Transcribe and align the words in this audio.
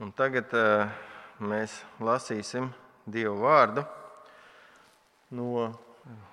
Un 0.00 0.14
tagad 0.16 0.48
uh, 0.56 0.86
mēs 1.44 1.74
lasīsim 2.00 2.70
Dievu 3.04 3.34
vārdu 3.42 3.82
no 5.36 5.66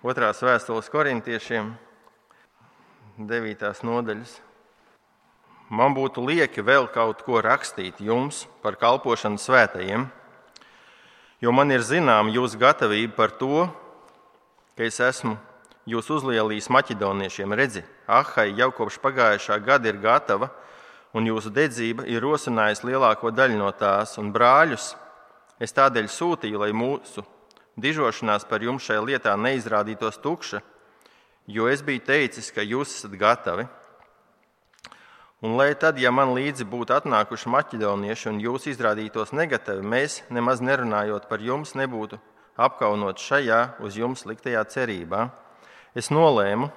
otrās 0.08 0.40
vēstules 0.40 0.88
korintiešiem, 0.88 1.74
9. 3.20 3.66
nodaļas. 3.90 4.38
Man 5.68 5.98
būtu 5.98 6.24
lieki 6.24 6.64
vēl 6.64 6.88
kaut 6.96 7.26
ko 7.28 7.42
rakstīt 7.44 8.00
jums 8.00 8.46
par 8.64 8.78
kalpošanu 8.80 9.36
svētajiem, 9.36 10.06
jo 11.44 11.52
man 11.52 11.76
ir 11.76 11.84
zināma 11.84 12.32
jūsu 12.32 12.62
gatavība 12.62 13.18
par 13.20 13.36
to, 13.36 13.66
ka 14.80 14.88
es 14.88 15.02
esmu 15.04 15.36
jūs 15.84 16.08
uzlielījis 16.16 16.72
maķedoniešiem. 16.72 17.60
Redzi, 17.60 17.84
Ahai 18.08 18.54
jau 18.56 18.72
kopš 18.80 19.02
pagājušā 19.04 19.60
gada 19.60 19.92
ir 19.92 20.00
gatava, 20.00 20.54
un 21.18 21.26
jūsu 21.26 21.52
dedzība 21.54 22.06
ir 22.06 22.22
rosinājusi 22.22 22.92
lielāko 22.92 23.32
daļu 23.34 23.58
no 23.58 23.72
tās, 23.74 24.18
un 24.22 24.30
brāļus 24.34 24.92
es 25.64 25.74
tādēļ 25.74 26.10
sūtīju, 26.14 26.62
lai 26.62 26.74
mūsu 26.76 27.24
dižošanās 27.78 28.46
par 28.50 28.66
jums 28.66 28.86
šajā 28.86 29.04
lietā 29.06 29.34
neizrādītos 29.40 30.22
tukša, 30.22 30.62
jo 31.50 31.68
es 31.72 31.84
biju 31.86 32.06
teicis, 32.06 32.52
ka 32.54 32.66
jūs 32.66 33.00
esat 33.00 33.18
gatavi. 33.18 33.68
Un 35.46 35.54
lai 35.54 35.70
tad, 35.78 36.00
ja 36.02 36.10
man 36.10 36.34
līdzi 36.34 36.66
būtu 36.66 36.96
atnākuši 36.96 37.52
maķedonieši 37.54 38.30
un 38.32 38.40
jūs 38.42 38.66
izrādītos 38.72 39.36
negatīvi, 39.38 39.86
mēs, 39.86 40.24
nemaz 40.34 40.64
nerunājot 40.66 41.28
par 41.30 41.44
jums, 41.46 41.76
nebūtu 41.78 42.18
apkaunot 42.58 43.22
šajā 43.22 43.62
uz 43.86 44.00
jums 44.02 44.26
liktajā 44.26 44.64
cerībā, 44.74 45.28
es 45.94 46.10
nolēmu, 46.10 46.72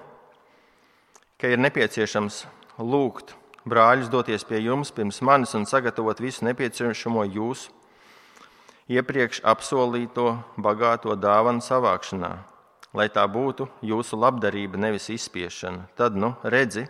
ka 1.41 1.49
ir 1.49 1.57
nepieciešams 1.57 2.43
lūgt 2.77 3.33
brāļus 3.65 4.09
doties 4.13 4.45
pie 4.47 4.61
jums 4.63 4.93
pirms 4.95 5.21
manis 5.21 5.55
un 5.57 5.67
sagatavot 5.69 6.19
visu 6.21 6.45
nepieciešamo 6.47 7.25
jūsu 7.27 7.71
iepriekš 8.91 9.43
apsolīto 9.47 10.39
bagāto 10.57 11.15
dāvanu 11.15 11.63
savākšanā, 11.63 12.31
lai 12.93 13.07
tā 13.13 13.27
būtu 13.27 13.69
jūsu 13.85 14.19
labdarība, 14.19 14.79
nevis 14.81 15.07
izspiešana. 15.13 15.87
Tad, 15.95 16.17
nu, 16.17 16.33
redzi, 16.43 16.87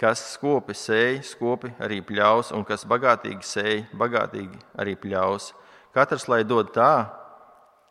Kas 0.00 0.20
skopi 0.32 0.72
sēž, 0.72 1.26
skopi 1.28 1.74
arī 1.76 1.98
pļaus, 2.00 2.54
un 2.56 2.62
kas 2.64 2.86
bagātīgi 2.88 3.44
sēž, 3.44 3.90
bagātīgi 4.00 4.56
arī 4.80 4.94
pļaus. 4.96 5.50
Katrs 5.92 6.24
lai 6.30 6.40
dod 6.48 6.70
tā, 6.72 7.04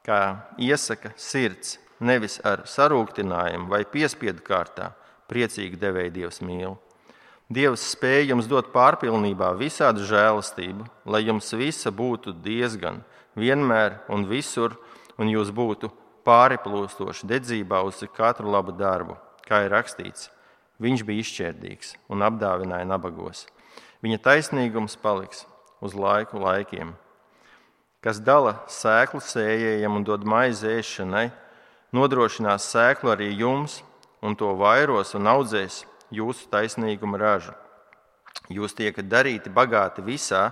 kā 0.01 0.17
iesaka 0.57 1.11
sirds, 1.13 1.75
nevis 2.01 2.39
ar 2.41 2.63
sarūktinājumu 2.65 3.69
vai 3.69 3.83
piespiedu 3.85 4.41
kārtā, 4.41 4.89
priecīgi 5.29 5.77
devēja 5.77 6.15
Dievs 6.15 6.41
mīl. 6.41 6.79
Dievs 7.49 7.83
spēj 7.95 8.29
jums 8.29 8.47
dot 8.49 8.69
pārpilnībā 8.73 9.55
visādu 9.57 10.05
žēlastību, 10.05 10.85
lai 11.09 11.23
jums 11.25 11.49
visa 11.57 11.89
būtu 11.89 12.35
diezgan, 12.45 13.01
vienmēr 13.33 14.03
un 14.09 14.27
visur, 14.29 14.77
un 15.17 15.33
jūs 15.33 15.49
būtu 15.49 15.89
pāriplūstoši 16.29 17.25
dedzībā 17.29 17.81
uz 17.87 18.03
katru 18.13 18.51
labu 18.53 18.75
darbu, 18.77 19.17
kā 19.49 19.65
ir 19.65 19.73
rakstīts 19.73 20.29
Viņš 20.79 21.01
bija 21.03 21.19
izšķērdīgs 21.25 21.95
un 22.07 22.23
apdāvināja 22.23 22.87
nabagos. 22.87 23.43
Viņa 23.99 24.21
taisnīgums 24.23 24.95
paliks 25.01 25.43
uz 25.83 25.91
laiku 25.91 26.39
laikiem. 26.39 26.93
Kas 27.99 28.21
dala 28.23 28.61
sēklu 28.71 29.19
sējējiem 29.19 29.97
un 29.99 30.05
dod 30.07 30.23
maizi 30.23 30.69
ēšanai, 30.77 31.25
nodrošinās 31.91 32.69
sēklu 32.71 33.11
arī 33.11 33.27
jums, 33.41 33.81
un 34.23 34.39
to 34.39 34.53
vairos 34.55 35.11
un 35.19 35.27
audzēs 35.27 35.81
jūsu 36.13 36.49
taisnīguma 36.51 37.19
ražu. 37.21 37.53
Jūs 38.49 38.75
tiekat 38.77 39.09
darīti 39.09 39.51
bagāti 39.53 40.03
visā, 40.05 40.49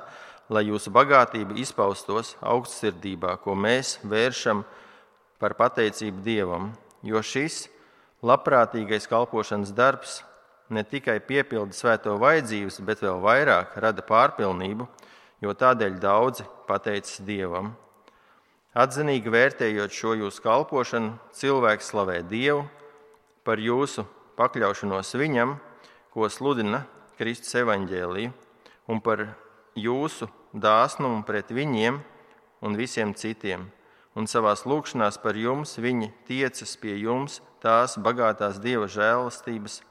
lai 0.50 0.68
jūsu 0.68 0.92
bagātība 0.94 1.58
izpaustos 1.60 2.36
augstsirdībā, 2.42 3.36
ko 3.44 3.56
mēs 3.58 3.98
vēršam 4.04 4.64
par 5.42 5.58
pateicību 5.58 6.24
Dievam, 6.26 6.72
jo 7.04 7.22
šis 7.22 7.68
Labprātīgais 8.26 9.06
kalpošanas 9.06 9.70
darbs 9.78 10.22
ne 10.74 10.82
tikai 10.84 11.20
piepilda 11.22 11.76
svēto 11.76 12.16
vajadzības, 12.18 12.80
bet 12.82 13.04
vēl 13.06 13.20
vairāk 13.22 13.76
rada 13.78 14.02
pārpilnību, 14.02 14.88
jo 15.46 15.54
tādēļ 15.54 16.00
daudzi 16.02 16.48
pateicas 16.68 17.22
Dievam. 17.28 17.76
Atzinīgi 18.78 19.32
vērtējot 19.34 19.94
šo 19.94 20.16
jūsu 20.18 20.42
kalpošanu, 20.44 21.16
cilvēks 21.38 21.94
slavē 21.94 22.20
Dievu 22.26 22.66
par 23.46 23.62
jūsu 23.62 24.06
pakļaušanos 24.38 25.16
Viņam, 25.18 25.56
ko 26.14 26.30
sludina 26.30 26.84
Kristus 27.18 27.56
evaņģēlī, 27.58 28.30
un 28.88 29.02
par 29.04 29.26
jūsu 29.78 30.30
dāsnumu 30.54 31.26
pret 31.28 31.52
viņiem 31.54 32.00
un 32.62 32.78
visiem 32.78 33.14
citiem. 33.18 33.68
Un 34.18 34.26
savā 34.26 34.56
lūkšanās 34.58 35.20
par 35.22 35.38
jums 35.38 35.76
viņi 35.78 36.10
tiecas 36.26 36.74
pie 36.82 36.96
jums 36.98 37.42
tās 37.62 37.98
bagātās 38.02 38.58
Dieva 38.62 38.88
žēlastības, 38.90 39.82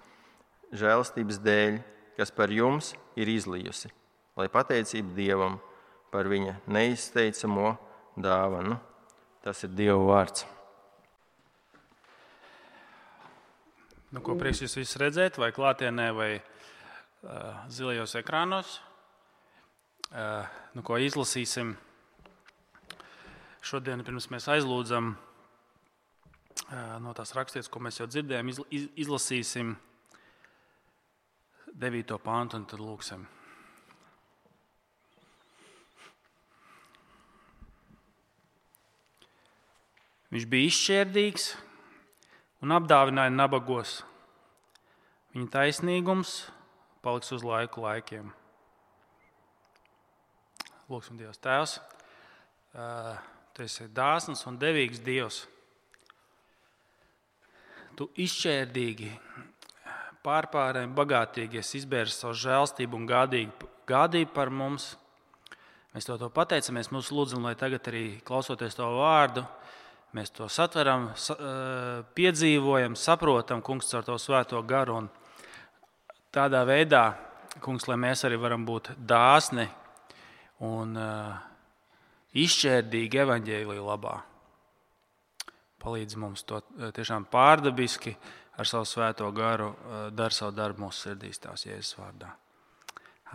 žēlastības 0.75 1.39
dēļ, 1.45 1.79
kas 2.19 2.35
par 2.35 2.51
jums 2.51 2.95
ir 3.15 3.31
izlijusi, 3.31 3.93
lai 4.35 4.49
pateicība 4.51 5.15
Dievam 5.15 5.61
par 6.11 6.27
viņa 6.33 6.59
neizteicamo 6.67 7.77
dāvanu. 8.19 8.81
Tas 9.47 9.63
ir 9.63 9.75
Dieva 9.79 10.03
vārds. 10.03 10.56
Nu, 14.15 14.21
ko 14.23 14.37
prieks 14.39 14.61
jūs 14.63 14.77
visi 14.79 15.01
redzēt, 15.03 15.35
vai 15.43 15.49
klātienē, 15.51 16.11
vai 16.15 16.31
uh, 16.39 17.57
zilajos 17.75 18.15
ekrānos. 18.21 18.77
Uh, 20.13 20.47
nu, 20.79 20.85
ko 20.87 21.01
izlasīsim 21.03 21.73
šodien, 23.67 24.05
pirms 24.07 24.31
mēs 24.31 24.47
aizlūdzam 24.55 25.17
no 27.03 27.13
tās 27.15 27.35
rakstītas, 27.35 27.69
ko 27.71 27.83
mēs 27.83 27.99
jau 28.01 28.07
dzirdējām, 28.11 28.49
izlasīsim 28.99 29.75
9. 31.75 32.17
pāntu 32.23 32.59
un 32.59 32.65
tad 32.71 32.81
lūksim. 32.83 33.27
Viņš 40.33 40.51
bija 40.51 40.71
izšķērdīgs 40.71 41.53
un 42.67 42.75
apdāvināja 42.75 43.31
nabagos. 43.31 44.01
Viņa 45.37 45.53
taisnīgums 45.55 46.41
paliks 47.07 47.31
uz 47.37 47.47
laiku 47.47 47.87
laikiem. 47.87 48.33
Lūksim 50.91 51.19
Dievs, 51.19 51.39
Tēvs, 51.43 51.79
Tu 53.57 53.65
esi 53.65 53.87
dāsns 53.89 54.43
un 54.45 54.59
devīgs 54.61 54.99
Dievs 55.01 55.47
tu 57.97 58.11
izšķērdīgi, 58.21 59.09
pārpārējiem 60.27 60.93
bagātīgi 60.93 61.63
izbērsi 61.79 62.19
savu 62.19 62.37
žēlstību 62.37 62.99
un 62.99 63.07
gādīgi, 63.09 63.69
gādību 63.89 64.35
par 64.37 64.53
mums. 64.53 64.91
Mēs 65.95 66.05
to, 66.05 66.19
to 66.21 66.29
pateicamies, 66.29 66.93
mūsu 66.93 67.17
lūdzam, 67.17 67.47
lai 67.49 67.55
tagad 67.57 67.89
arī 67.89 68.05
klausoties 68.29 68.77
to 68.77 68.91
vārdu, 68.99 69.47
mēs 70.15 70.31
to 70.37 70.47
satveram, 70.53 71.09
piedzīvojam, 72.15 72.95
saprotam, 73.01 73.65
kungs, 73.65 73.91
ar 73.95 74.07
to 74.07 74.19
svēto 74.21 74.63
garu. 74.63 75.01
Tādā 76.35 76.63
veidā, 76.69 77.09
kungs, 77.65 77.89
lai 77.89 77.99
mēs 77.99 78.27
arī 78.29 78.39
varam 78.39 78.69
būt 78.69 78.93
dāsni 78.99 79.67
un 80.67 80.95
izšķērdīgi 82.37 83.25
evaņģēlīju 83.27 83.91
labā 83.91 84.17
palīdz 85.87 86.19
mums 86.19 86.43
to 86.47 86.61
tiešām 86.97 87.29
pārdabiski 87.31 88.17
ar 88.59 88.69
savu 88.69 88.89
svēto 88.89 89.29
garu, 89.37 89.71
dara 90.17 90.35
savu 90.35 90.55
darbu 90.57 90.87
mūsu 90.87 91.11
sirdīs, 91.11 91.41
tās 91.43 91.67
Jēzus 91.69 91.99
vārdā. 92.01 92.33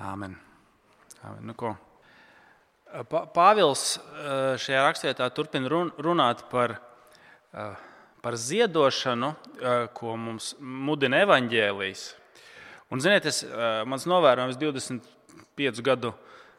Āmen. 0.01 0.35
Āmen. 1.21 1.45
Nu, 1.47 1.55
ko? 1.55 1.75
Pāvils 2.91 4.01
šajā 4.59 4.81
rakstvietā 4.83 5.29
turpina 5.31 5.69
runāt 5.95 6.41
par, 6.51 6.73
par 8.19 8.35
ziedošanu, 8.35 9.29
ko 9.95 10.15
mums 10.19 10.51
mudina 10.59 11.21
evaņģēlijas. 11.23 12.03
Un, 12.91 12.99
ziniet, 12.99 13.29
es, 13.31 13.45
mans 13.87 14.03
novērojums 14.11 14.59
25 14.59 15.79
gadu 15.87 16.11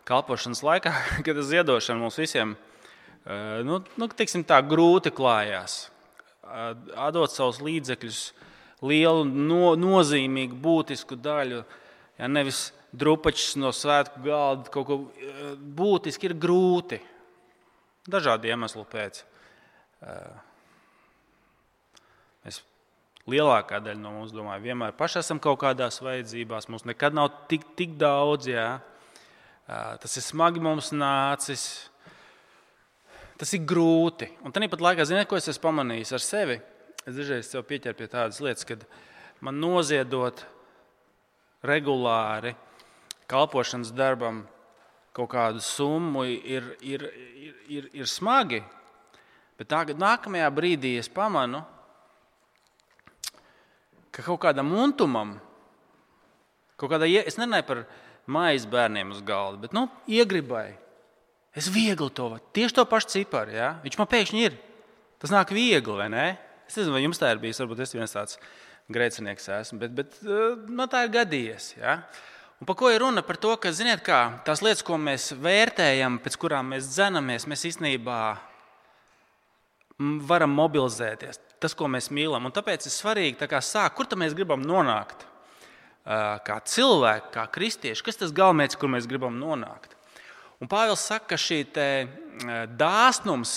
kalpošanas 0.09 0.65
laikā, 0.65 0.95
kad 1.27 1.43
ziedošana 1.45 2.01
mums 2.01 2.17
visiem 2.23 2.57
nu, 3.69 3.83
nu, 4.01 4.09
tā, 4.09 4.63
grūti 4.65 5.13
klājās. 5.13 5.91
Atdot 6.97 7.33
savus 7.33 7.61
līdzekļus, 7.61 8.23
lielu, 8.89 9.29
no, 9.29 9.75
nozīmīgu, 9.77 10.57
būtisku 10.65 11.21
daļu, 11.21 11.61
ja 12.19 12.29
nevis 12.29 12.71
drupačs 12.93 13.55
no 13.61 13.71
svētku 13.73 14.21
galda, 14.27 14.69
kaut 14.73 14.87
ko 14.89 14.99
būtiski 15.79 16.29
ir 16.29 16.37
grūti. 16.37 17.01
Dažādu 18.11 18.51
iemeslu 18.51 18.85
pēc. 18.91 19.23
Mēs 22.43 22.59
lielākā 23.31 23.79
daļa 23.79 24.01
no 24.03 24.17
mums 24.17 24.35
domāju, 24.35 24.65
vienmēr 24.67 24.97
paši 24.99 25.21
esam 25.23 25.41
kaut 25.43 25.61
kādās 25.63 26.01
vajadzībās. 26.03 26.69
Mums 26.69 26.85
nekad 26.91 27.15
nav 27.15 27.31
tik, 27.51 27.65
tik 27.79 27.95
daudz. 28.01 28.51
Jā. 28.51 28.67
Tas 30.03 30.19
ir 30.19 30.27
smagi 30.27 30.61
mums 30.63 30.91
nācis. 30.93 31.67
Tas 33.39 33.55
ir 33.57 33.63
grūti. 33.67 34.29
Un 34.45 34.55
tāpat 34.55 34.83
laikā, 34.83 35.07
ziniet, 35.09 35.31
ko 35.31 35.39
es 35.39 35.49
esmu 35.51 35.65
pamanījis 35.71 36.13
ar 36.19 36.23
sevi? 36.23 36.59
Es 37.03 37.17
dažreiz 37.17 37.49
pieķeru 37.67 37.99
pie 37.99 38.07
tādas 38.11 38.43
lietas, 38.43 38.67
kad 38.67 38.85
man 39.43 39.57
noziedot 39.63 40.45
regulāri 41.67 42.55
kalpošanas 43.31 43.93
darbam 43.97 44.43
kaut 45.17 45.31
kādu 45.33 45.63
summu 45.63 46.25
ir, 46.27 46.73
ir, 46.81 47.07
ir, 47.37 47.57
ir, 47.69 47.89
ir 48.03 48.09
smagi. 48.09 48.63
Bet 49.61 49.69
tā, 49.71 49.85
nākamajā 49.93 50.49
brīdī 50.55 50.97
es 51.01 51.11
pamanu, 51.13 51.63
ka 54.13 54.25
kaut 54.25 54.41
kādam 54.43 54.73
muntumam, 54.73 55.37
kaut 56.81 56.93
kādā, 56.93 57.09
es 57.23 57.39
nerunāju 57.39 57.69
par 57.69 57.83
maizi 58.27 58.69
bērniem 58.73 59.13
uz 59.15 59.21
galda, 59.27 59.61
bet 59.65 59.77
nu, 59.77 59.87
iegribai. 60.09 60.73
Es 61.53 61.69
viegli 61.69 62.09
to 62.17 62.31
varu. 62.33 62.45
Tieši 62.57 62.79
to 62.79 62.85
pašu 62.89 63.11
ciparu. 63.13 63.53
Ja? 63.53 63.75
Viņš 63.85 63.99
man 64.01 64.09
pēkšņi 64.09 64.45
ir. 64.47 64.55
Tas 65.21 65.33
nāk 65.35 65.53
viegli, 65.53 65.97
vai 65.99 66.09
ne? 66.09 66.27
Es 66.65 66.79
nezinu, 66.79 66.95
vai 66.97 67.03
jums 67.05 67.21
tā 67.21 67.29
ir 67.35 67.43
bijis. 67.43 67.61
Varbūt 67.61 67.83
es 67.85 67.93
viens 67.93 68.15
tāds 68.15 68.39
grēcinieks 68.95 69.49
esmu, 69.59 69.81
bet, 69.83 69.97
bet 69.97 70.21
no 70.27 70.85
nu, 70.85 70.87
tā 70.91 71.07
ir 71.07 71.13
gadījies. 71.17 71.73
Ja? 71.81 71.99
Un 72.63 72.69
par 72.69 72.77
ko 72.79 72.93
ir 72.93 73.01
runa? 73.03 73.25
Par 73.27 73.41
to, 73.43 73.57
ka 73.59 73.73
ziniet, 73.75 74.05
kā, 74.07 74.21
tās 74.47 74.63
lietas, 74.63 74.85
ko 74.87 74.95
mēs 75.01 75.33
vērtējam, 75.35 76.21
pēc 76.23 76.39
kurām 76.39 76.71
mēs 76.75 76.93
dzenamies, 76.93 77.49
mēs 77.51 77.67
īstenībā 77.73 78.21
varam 80.29 80.55
mobilizēties. 80.55 81.41
Tas, 81.63 81.75
ko 81.79 81.89
mēs 81.91 82.11
mīlam. 82.15 82.47
Un 82.47 82.55
tāpēc 82.55 82.87
ir 82.87 82.95
svarīgi 82.95 83.49
kā 83.51 83.61
sākt, 83.63 83.97
kur 83.99 84.19
mēs 84.19 84.37
gribam 84.39 84.63
nonākt. 84.67 85.27
Kā 86.47 86.57
cilvēki, 86.67 87.29
kā 87.35 87.45
kristieši, 87.55 88.03
kas 88.03 88.19
tas 88.19 88.33
galvenais, 88.35 88.75
kur 88.79 88.91
mēs 88.91 89.07
gribam 89.11 89.37
nonākt. 89.39 89.95
Un 90.63 90.71
Pāvils 90.71 91.03
saka, 91.03 91.35
ka 91.35 91.39
šī 91.39 91.65
dāsnums 92.79 93.55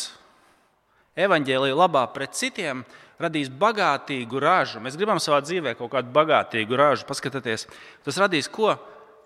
evaņģēlīja 1.16 1.78
labā 1.78 2.06
pret 2.14 2.34
citiem 2.38 2.84
radīs 3.22 3.50
bagātīgu 3.50 4.42
ražu. 4.42 4.82
Mēs 4.84 4.98
gribam 5.00 5.22
savā 5.24 5.42
dzīvē 5.46 5.76
kaut 5.80 5.94
kādu 5.94 6.12
bagātīgu 6.16 6.78
ražu. 6.80 7.08
Paskatieties, 7.08 7.68
tas 8.06 8.20
radīs 8.22 8.50
ko? 8.52 8.76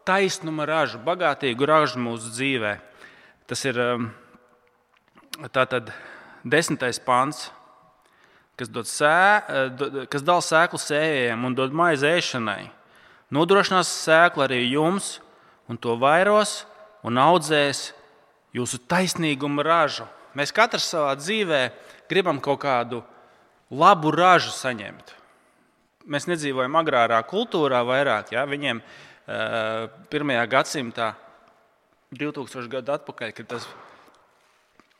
Taisnuma 0.07 0.65
ražu, 0.65 1.01
bagātīgu 1.05 1.67
ražu 1.69 2.01
mūsu 2.01 2.31
dzīvē. 2.33 2.73
Tas 3.49 3.65
ir 3.65 3.77
tātad 5.53 5.91
desmitais 6.43 6.99
pants, 7.01 7.49
kas, 8.59 8.69
sē, 8.91 9.43
eh, 9.47 10.05
kas 10.11 10.25
dala 10.25 10.43
sēklu 10.43 10.79
sējējiem 10.81 11.45
un 11.45 11.55
dod 11.55 11.73
maizi 11.73 12.07
ēšanai. 12.07 12.69
Nodrošinās 13.31 13.87
sēklu 13.87 14.47
arī 14.47 14.63
jums, 14.71 15.19
un 15.69 15.77
to 15.77 15.95
vairos 15.95 16.65
un 17.03 17.15
audzēs 17.15 17.93
jūsu 18.53 18.81
taisnīguma 18.89 19.63
ražu. 19.63 20.07
Mēs 20.35 20.53
katrs 20.53 20.89
savā 20.89 21.15
dzīvē 21.17 21.61
gribam 22.09 22.39
kaut 22.41 22.61
kādu 22.63 23.03
labu 23.71 24.13
ražu 24.15 24.53
saņemt. 24.55 25.15
Mēs 26.09 26.25
nedzīvojam 26.29 26.77
agrārā 26.79 27.19
kultūrā 27.27 27.83
vairāk. 27.85 28.33
Ja? 28.33 28.47
Viņiem 28.49 28.81
pirmajā 30.09 30.47
gadsimtā, 30.49 31.13
2000 32.17 32.71
gadu 32.71 32.95
atpakaļ, 32.95 33.35
kad 33.37 33.51
tas 33.53 33.67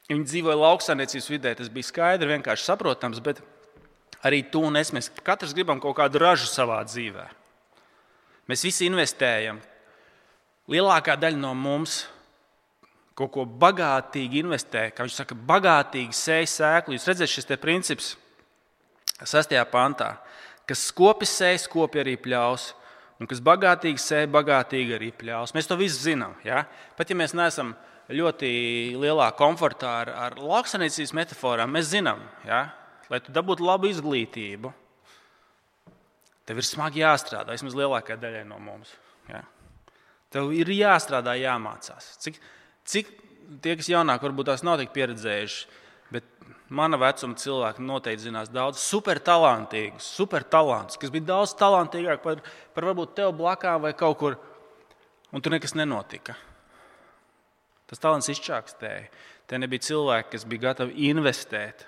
Viņi 0.09 0.25
dzīvoja 0.25 0.57
lauksaimniecības 0.57 1.27
vidē, 1.29 1.51
tas 1.53 1.69
bija 1.69 1.85
skaidri, 1.85 2.31
vienkārši 2.31 2.65
saprotams, 2.65 3.19
bet 3.21 3.43
arī 4.25 4.41
tu 4.49 4.63
un 4.65 4.79
es, 4.79 4.89
mēs 4.89 5.11
katrs 5.21 5.53
gribam 5.53 5.77
kaut 5.81 5.99
kādu 5.99 6.17
ražu 6.23 6.47
savā 6.49 6.79
dzīvē. 6.87 7.27
Mēs 8.49 8.65
visi 8.65 8.87
investējam. 8.89 9.59
Lielākā 10.69 11.13
daļa 11.13 11.37
no 11.37 11.53
mums 11.53 12.07
kaut 13.13 13.35
ko 13.35 13.45
bagātīgi 13.45 14.41
investē, 14.41 14.87
kā 14.95 15.05
viņš 15.05 15.19
saka, 15.19 15.37
bagātīgi 15.37 16.17
sēž 16.17 16.49
sēklu. 16.55 16.97
Jūs 16.97 17.05
redzat, 17.11 17.29
šis 17.29 17.49
princips, 17.61 18.15
sastajā 19.27 19.65
pantā, 19.71 20.13
kas 20.69 20.87
skopis 20.91 21.33
sēž, 21.39 21.65
skopi 21.65 22.03
arī 22.03 22.15
pļaus. 22.21 22.73
Un 23.19 23.27
kas 23.27 23.41
bagātīgi 23.43 23.99
sēž, 23.99 24.29
bagātīgi 24.31 24.93
arī 24.95 25.09
pļaus. 25.11 25.51
Mēs 25.51 25.67
to 25.67 25.75
visu 25.75 25.97
zinām. 26.05 26.37
Ja? 26.47 26.61
Pat 26.95 27.09
ja 27.11 27.17
mēs 27.19 27.33
neesam 27.35 27.73
ļoti 28.09 28.49
lielā 28.95 29.27
komfortā 29.37 29.89
ar, 30.03 30.11
ar 30.27 30.37
lauksaimniecības 30.39 31.11
metaforām. 31.17 31.73
Mēs 31.75 31.91
zinām, 31.91 32.21
ja, 32.47 32.69
lai 33.11 33.19
tu 33.23 33.33
dabūtu 33.35 33.65
labu 33.65 33.89
izglītību, 33.91 34.71
tev 36.49 36.61
ir 36.61 36.65
smagi 36.65 37.03
jāstrādā, 37.03 37.53
vismaz 37.53 37.77
lielākajai 37.77 38.21
daļai 38.23 38.45
no 38.49 38.57
mums. 38.63 38.95
Ja. 39.29 39.43
Tev 40.33 40.53
ir 40.57 40.71
jāstrādā, 40.73 41.35
jāmācās. 41.37 42.13
Cik, 42.23 42.39
cik 42.89 43.11
tie, 43.61 43.75
kas 43.77 43.89
jaunāk, 43.91 44.23
varbūt 44.25 44.49
tās 44.51 44.65
nav 44.65 44.79
tik 44.81 44.93
pieredzējuši, 44.95 45.79
bet 46.13 46.25
mana 46.69 46.99
vecuma 47.01 47.37
cilvēki 47.39 47.83
noteikti 47.85 48.27
zinās 48.27 48.51
daudz 48.53 48.81
supertalantīgus, 48.83 50.05
supertalantus, 50.19 50.99
kas 51.01 51.13
bija 51.13 51.31
daudz 51.31 51.55
talantīgāki 51.59 52.23
par, 52.23 52.43
par 52.75 52.89
varbūt 52.91 53.15
tevi 53.17 53.33
blakām 53.39 53.81
vai 53.87 53.95
kaut 53.97 54.19
kur, 54.21 54.37
un 55.33 55.41
tur 55.41 55.55
nekas 55.55 55.75
nenotika. 55.77 56.37
Tas 57.89 58.01
talants 58.01 58.29
izčākstēja. 58.29 59.09
Te 59.49 59.57
nebija 59.57 59.81
cilvēki, 59.87 60.29
kas 60.35 60.45
bija 60.45 60.67
gatavi 60.67 61.09
investēt, 61.09 61.87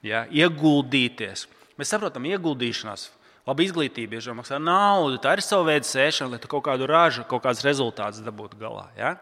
ja, 0.00 0.24
ieguldīties. 0.32 1.44
Mēs 1.76 1.92
saprotam, 1.92 2.24
ieguldīšanās, 2.30 3.10
laba 3.44 3.64
izglītība 3.64 4.14
bieži 4.16 4.32
maksā 4.36 4.56
naudu. 4.62 5.20
Tā 5.20 5.36
ir 5.36 5.44
sava 5.44 5.66
veida 5.68 5.84
sēšana, 5.84 6.32
lai 6.32 6.40
tu 6.40 6.48
kaut 6.48 6.64
kādu 6.64 6.88
ražu, 6.88 7.26
kaut 7.28 7.44
kādus 7.44 7.66
rezultātus 7.66 8.24
dabūtu 8.24 8.56
galā. 8.60 8.86
Ja? 8.96 9.18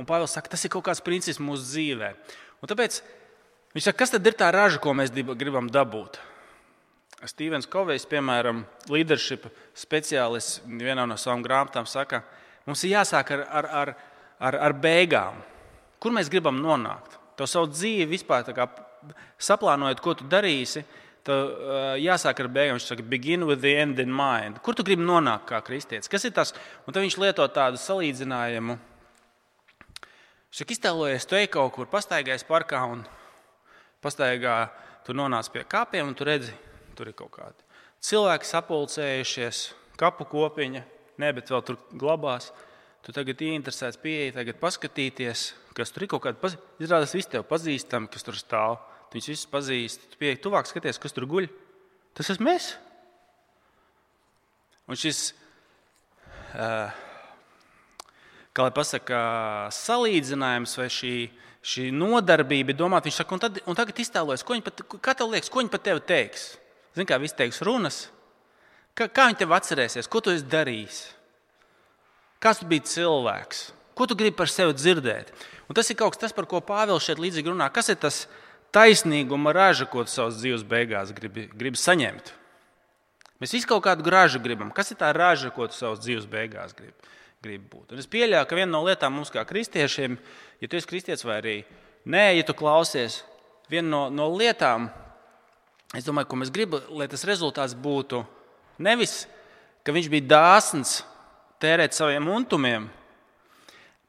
Un 0.00 0.08
Pāvils 0.08 0.32
saka, 0.32 0.48
tas 0.54 0.64
ir 0.64 0.72
kaut 0.72 0.86
kāds 0.88 1.04
princips 1.04 1.40
mūsu 1.42 1.68
dzīvē. 1.68 2.14
Un 2.62 2.70
tāpēc 2.70 3.00
viņš 3.74 3.88
saka, 3.88 3.98
kas 4.04 4.14
tad 4.14 4.26
ir 4.26 4.38
tā 4.38 4.52
raža, 4.54 4.78
ko 4.82 4.94
mēs 4.94 5.10
gribam 5.12 5.70
dabūt? 5.72 6.20
Stevens 7.26 7.68
Kovejs, 7.70 8.06
piemēram, 8.10 8.64
leadership 8.90 9.44
speciālists, 9.78 10.62
vienā 10.66 11.04
no 11.06 11.14
savām 11.20 11.44
grāmatām 11.44 11.86
saka, 11.86 12.24
mums 12.66 12.82
ir 12.82 12.96
jāsāk 12.96 13.30
ar, 13.36 13.44
ar, 13.46 13.68
ar 13.82 13.94
ar, 14.42 14.58
ar 14.58 14.74
beigām. 14.76 15.38
Kur 16.02 16.14
mēs 16.14 16.30
gribam 16.32 16.58
nonākt? 16.62 17.18
To 17.38 17.46
savu 17.48 17.70
dzīvi 17.72 18.10
vispār 18.10 18.48
saplānojot, 19.40 20.02
ko 20.02 20.16
tu 20.18 20.28
darīsi. 20.30 20.84
Uh, 21.22 21.94
jāsāk 22.02 22.40
ar 22.42 22.48
beigām. 22.50 22.78
Viņš 22.80 22.88
saka, 22.90 23.04
begin 23.06 23.46
with 23.46 23.62
the 23.62 23.76
end 23.78 24.00
in 24.02 24.10
mind. 24.10 24.58
Kur 24.64 24.74
tu 24.74 24.82
gribi 24.86 25.04
nonākt 25.06 25.46
kā 25.52 25.60
kristietis? 25.62 26.10
Kas 26.10 26.26
ir 26.26 26.34
tas? 26.34 26.50
Un 26.82 26.94
tad 26.94 27.04
viņš 27.04 27.18
lieto 27.22 27.46
tādu 27.54 27.78
salīdzinājumu. 27.78 28.78
Viņš 30.52 30.62
saka, 30.62 30.76
iztēlojies, 30.76 31.26
tu 31.26 31.40
ej 31.40 31.48
kaut 31.50 31.72
kur, 31.72 31.88
pastaigājies 31.88 32.44
parkā 32.44 32.84
un 32.92 33.06
pastaigā, 34.04 34.66
tu 35.06 35.16
nonāc 35.16 35.48
pie 35.50 35.64
kāpiem 35.64 36.12
un 36.12 36.14
tu 36.14 36.28
redzi, 36.28 36.52
tur 36.94 37.08
ir 37.08 37.16
kaut 37.16 37.32
kādi 37.40 37.72
cilvēki 38.02 38.48
sapulcējušies, 38.48 39.62
kapu 40.00 40.26
kopiņa, 40.30 40.82
ne, 41.22 41.32
bet 41.36 41.50
vēl 41.52 41.64
tur 41.66 41.78
glabās. 41.98 42.50
Tu 43.02 43.14
tagad 43.14 43.40
ieinteresēts 43.42 43.98
pieeja, 44.02 44.36
tagad 44.36 44.60
paskatīties, 44.62 45.48
kas 45.74 45.90
tur 45.90 46.04
ir 46.04 46.10
kaut 46.12 46.22
kāda. 46.26 46.38
Paz... 46.38 46.54
Izrādās, 46.82 47.14
visi 47.16 47.32
tev 47.32 47.46
pazīstami, 47.48 48.10
kas 48.12 48.26
tur 48.26 48.38
stāv. 48.38 48.76
Tu 49.10 49.18
viņus 49.18 49.30
visus 49.32 49.50
pazīsti. 49.50 50.10
Tu 50.12 50.20
pieeji 50.20 50.38
tuvāk, 50.44 50.70
skaties, 50.70 51.00
kas 51.02 51.14
tur 51.16 51.26
guļ. 51.30 51.48
Tas 52.14 52.30
esmu 52.30 52.52
es. 52.52 52.68
Un 54.86 54.98
šis, 54.98 55.32
kā 58.52 58.66
lai 58.66 58.74
pasakā, 58.76 59.22
salīdzinājums 59.76 60.76
vai 60.80 60.88
šī, 60.92 61.14
šī 61.64 61.86
nodarbība, 61.96 62.76
domāt, 62.76 63.08
viņš 63.08 63.20
saka, 63.22 63.36
un, 63.36 63.42
tad, 63.42 63.62
un 63.66 63.78
tagad 63.78 64.02
iztēlojas, 64.04 64.44
ko 64.44 64.56
viņi 64.56 64.66
pat, 64.66 64.84
kā 65.04 65.14
tev 65.16 65.32
liekas, 65.32 65.50
ko 65.52 65.62
viņi 65.62 65.72
par 65.72 65.82
tevi 65.84 66.04
teiks. 66.08 66.50
Zini, 66.92 67.08
kā 67.08 67.16
visi 67.20 67.38
teiks 67.38 67.62
runas, 67.64 68.04
kā, 68.98 69.08
kā 69.08 69.30
viņi 69.30 69.40
tev 69.40 69.54
atcerēsies, 69.56 70.10
ko 70.12 70.20
tu 70.20 70.34
esi 70.34 70.44
darījis. 70.52 71.00
Kas 72.42 72.58
tu 72.58 72.66
biji 72.68 72.84
cilvēks? 72.90 73.70
Ko 73.96 74.08
tu 74.08 74.16
gribi 74.18 74.34
par 74.36 74.50
sevi 74.50 74.74
dzirdēt? 74.74 75.30
Un 75.70 75.76
tas 75.78 75.88
ir 75.88 75.96
kaut 75.96 76.12
kas, 76.12 76.24
tas, 76.24 76.34
par 76.36 76.48
ko 76.50 76.60
Pāvils 76.64 77.06
šeit 77.06 77.20
līdzīgi 77.22 77.52
runā. 77.52 77.68
Kas 77.72 77.92
ir 77.92 78.00
tas 78.02 78.24
taisnīguma 78.74 79.54
raža, 79.54 79.86
ko 79.88 80.02
tu 80.04 80.12
savas 80.12 80.40
dzīves 80.40 80.64
beigās 80.68 81.12
gribi, 81.14 81.46
gribi 81.54 81.80
saņemt? 81.80 82.32
Mēs 83.42 83.54
visi 83.54 83.68
kaut 83.70 83.84
kādu 83.86 84.10
ražu 84.10 84.40
gribam. 84.42 84.72
Kas 84.74 84.90
ir 84.92 84.98
tā 85.00 85.12
raža, 85.14 85.52
ko 85.54 85.68
tu 85.70 85.78
savas 85.78 86.02
dzīves 86.02 86.26
beigās 86.30 86.74
gribi, 86.78 86.94
gribi 87.42 87.68
būt? 87.70 87.92
Un 87.92 88.00
es 88.02 88.08
pieļauju, 88.10 88.48
ka 88.48 88.58
viena 88.58 88.70
no 88.72 88.82
lietām 88.86 89.14
mums, 89.16 89.32
kā 89.34 89.44
kristiešiem, 89.48 90.16
ja 90.62 90.70
tu 90.70 90.78
esi 90.78 90.88
kristietis 90.90 91.26
vai 91.26 91.38
arī 91.40 91.56
nē, 92.08 92.24
ja 92.38 92.46
tu 92.46 92.54
klausies, 92.58 93.22
viena 93.70 93.88
no, 93.90 94.02
no 94.14 94.28
lietām, 94.32 94.88
es 95.96 96.06
domāju, 96.06 96.30
ko 96.30 96.40
mēs 96.40 96.52
gribam, 96.54 96.84
lai 96.96 97.08
tas 97.10 97.26
rezultāts 97.28 97.76
būtu 97.78 98.22
nevis, 98.82 99.24
ka 99.82 99.94
viņš 99.94 100.10
bija 100.12 100.28
dāsns 100.34 101.00
tērēt 101.62 101.94
saviem 101.96 102.28
untumiem, 102.32 102.88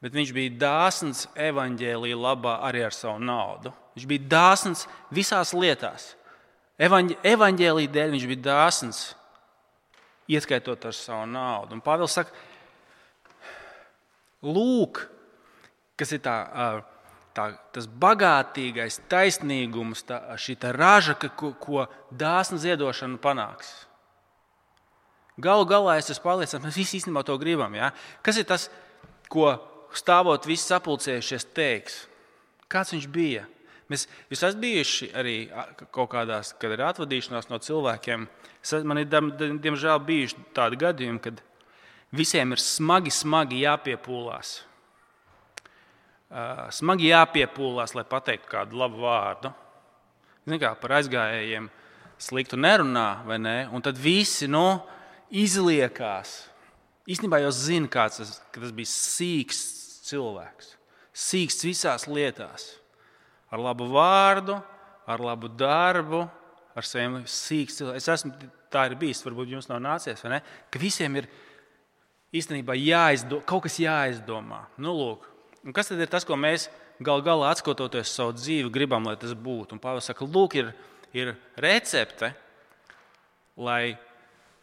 bet 0.04 0.14
viņš 0.14 0.34
bija 0.36 0.58
dāsns 0.60 1.24
evaņģēlīja 1.40 2.20
labā 2.20 2.58
arī 2.66 2.84
ar 2.84 2.94
savu 2.94 3.22
naudu. 3.22 3.72
Viņš 3.94 4.06
bija 4.10 4.30
dāsns 4.34 4.88
visās 5.14 5.54
lietās. 5.56 6.12
Evaņ, 6.82 7.14
evaņģēlīja 7.22 7.92
dēļ 7.94 8.16
viņš 8.16 8.26
bija 8.32 8.42
dāsns, 8.48 9.04
ieskaitot 10.28 10.84
ar 10.88 10.96
savu 10.96 11.28
naudu. 11.30 11.76
Un 11.76 11.84
Pāvils 11.84 12.16
saka, 12.16 12.34
lūk, 14.44 15.04
kas 15.98 16.12
ir 16.14 16.22
tā, 16.24 16.36
tā, 17.36 17.48
tas 17.74 17.88
bagātīgais 17.88 19.00
taisnīgums, 19.10 20.04
tā, 20.08 20.20
šī 20.40 20.56
tā 20.62 20.72
raža, 20.76 21.16
ko, 21.24 21.54
ko 21.60 21.86
dāsna 22.14 22.60
ziedošana 22.62 23.20
panāks. 23.22 23.72
Galu 25.42 25.66
galā 25.66 25.96
es 25.98 26.12
esmu 26.12 26.28
pārliecināts, 26.28 26.68
mēs 26.68 26.78
visi 26.78 27.00
īstenībā 27.00 27.24
to 27.26 27.34
gribam. 27.40 27.74
Ja? 27.74 27.90
Kas 28.22 28.38
ir 28.38 28.46
tas, 28.46 28.68
ko 29.32 29.56
stāvot 29.94 30.46
visi 30.46 30.68
sapulcējušies 30.68 31.48
teiks? 31.56 32.04
Kāds 32.70 32.94
viņš 32.94 33.08
bija? 33.10 33.48
Mēs, 33.90 34.06
jūs 34.30 34.40
esat 34.40 34.60
bijuši 34.62 35.10
arī 35.18 35.34
kaut 35.92 36.08
kādās, 36.14 36.54
kad 36.56 36.72
ir 36.72 36.84
atvadīšanās 36.86 37.50
no 37.50 37.58
cilvēkiem. 37.60 38.28
Man 38.88 39.02
ir, 39.02 39.10
diemžēl, 39.10 39.98
bijuši 40.06 40.46
tādi 40.56 40.78
gadījumi, 40.80 41.20
kad 41.26 41.42
visiem 42.16 42.54
ir 42.54 42.62
smagi, 42.62 43.12
smagi 43.14 43.62
jāpiepūlās. 43.64 44.54
Smagi 46.74 47.10
jāpiepūlās, 47.10 47.94
lai 47.94 48.04
pateiktu 48.08 48.50
kādu 48.50 48.80
labu 48.80 49.04
vārdu. 49.04 49.52
Ziniet, 50.44 50.60
kā 50.64 50.72
par 50.80 50.98
aizgājējiem 50.98 51.68
sliktu 52.20 52.58
nerunā, 52.60 53.08
vai 53.28 53.38
ne? 53.40 53.56
Un 53.74 53.84
tad 53.84 53.98
visi 54.00 54.48
nu, 54.50 54.80
izliekās. 55.34 56.36
Īstenībā 57.10 57.40
jau 57.42 57.52
zina, 57.54 57.90
kāds 57.92 58.20
tas, 58.20 58.38
tas 58.54 58.72
bija 58.74 58.90
sīks 58.90 59.60
cilvēks. 60.08 60.74
Sīks 61.14 61.62
visās 61.66 62.08
lietās 62.10 62.72
ar 63.54 63.62
labu 63.62 63.86
vārdu, 63.92 64.56
ar 65.06 65.22
labu 65.22 65.50
darbu, 65.52 66.24
ar 66.74 66.86
saviem 66.86 67.20
sīkiem 67.28 67.76
cilvēkiem. 67.76 68.00
Es 68.00 68.10
esmu 68.10 68.32
tā 68.72 68.88
ir 68.88 68.96
bijis, 68.98 69.22
varbūt 69.22 69.52
jums 69.54 69.68
nav 69.70 69.82
nācies, 69.84 70.22
vai 70.24 70.36
ne? 70.36 70.40
Ka 70.72 70.80
visiem 70.82 71.20
ir 71.20 71.28
īstenībā 72.34 72.76
jāizdo, 72.78 73.40
kaut 73.46 73.66
kas 73.66 73.78
jāizdomā. 73.82 74.64
Nu, 74.80 74.94
lūk, 74.96 75.28
un 75.64 75.76
kas 75.76 75.90
tad 75.90 76.02
ir 76.02 76.10
tas, 76.10 76.26
ko 76.26 76.38
mēs 76.38 76.68
gal 77.04 77.22
galā 77.26 77.52
atskatoties 77.54 78.12
savu 78.14 78.34
dzīvi, 78.36 78.72
gribam, 78.74 79.06
lai 79.08 79.16
tas 79.20 79.34
būtu? 79.34 79.78
Pāvils 79.82 80.10
saka, 80.10 80.26
lūk, 80.26 80.58
ir, 80.58 80.72
ir 81.16 81.34
recepte, 81.60 82.32
lai 83.56 83.96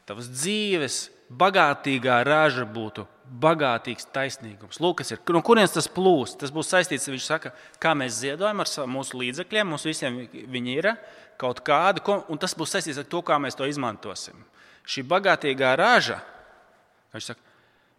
tavas 0.08 0.30
dzīves 0.32 1.02
bagātīgā 1.32 2.22
raža 2.28 2.66
būtu 2.68 3.06
bagātīgs 3.42 4.10
taisnīgums. 4.12 4.82
Lūk, 4.84 5.00
kas 5.02 5.14
ir. 5.14 5.22
No 5.32 5.40
kurienes 5.46 5.72
tas 5.72 5.88
plūst? 5.92 6.42
Tas 6.42 6.52
būs 6.52 6.72
saistīts 6.74 7.08
ar 7.08 7.16
viņš 7.16 7.28
saka, 7.28 7.54
kā 7.82 7.94
mēs 7.96 8.18
ziedojam 8.20 8.64
ar 8.64 8.72
mūsu 8.92 9.22
līdzekļiem. 9.22 9.70
Mums 9.72 9.88
visiem 9.88 10.18
viņi 10.28 10.76
ir 10.76 10.90
kaut 11.40 11.64
kādi, 11.66 12.04
un 12.04 12.42
tas 12.42 12.56
būs 12.58 12.76
saistīts 12.76 13.00
ar 13.00 13.08
to, 13.08 13.24
kā 13.26 13.40
mēs 13.40 13.56
to 13.56 13.70
izmantosim. 13.70 14.44
Šī 14.84 15.06
bagātīgā 15.08 15.72
raža 15.80 16.20
saka, 17.16 17.40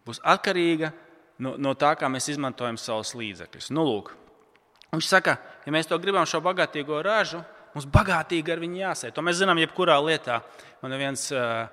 būs 0.07 0.21
atkarīga 0.23 0.91
no, 1.43 1.55
no 1.57 1.73
tā, 1.79 1.93
kā 1.99 2.09
mēs 2.11 2.29
izmantojam 2.33 2.79
savus 2.81 3.13
līdzekļus. 3.17 3.71
Nu, 3.75 3.85
lūk. 3.87 4.13
viņš 4.93 5.09
saka, 5.09 5.37
ja 5.65 5.73
mēs 5.73 5.89
to 5.89 5.99
gribam, 5.99 6.25
šo 6.29 6.41
bagātīgo 6.43 7.01
ražu, 7.05 7.43
mums 7.73 7.87
bagātīgi 7.89 8.53
ar 8.53 8.61
viņu 8.61 8.81
jāsēž. 8.83 9.13
To 9.15 9.23
mēs 9.25 9.39
zinām 9.41 9.61
jebkurā 9.61 9.97
lietā. 10.03 10.41
Man 10.83 10.93
ir 10.93 11.01
viens 11.01 11.25
uh, 11.33 11.65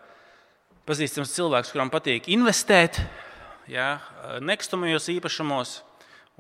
pazīstams 0.88 1.34
cilvēks, 1.36 1.72
kuram 1.74 1.90
patīk 1.92 2.30
investēt 2.32 3.02
ja, 3.70 3.98
nekustamajos 4.42 5.10
īpašumos. 5.16 5.80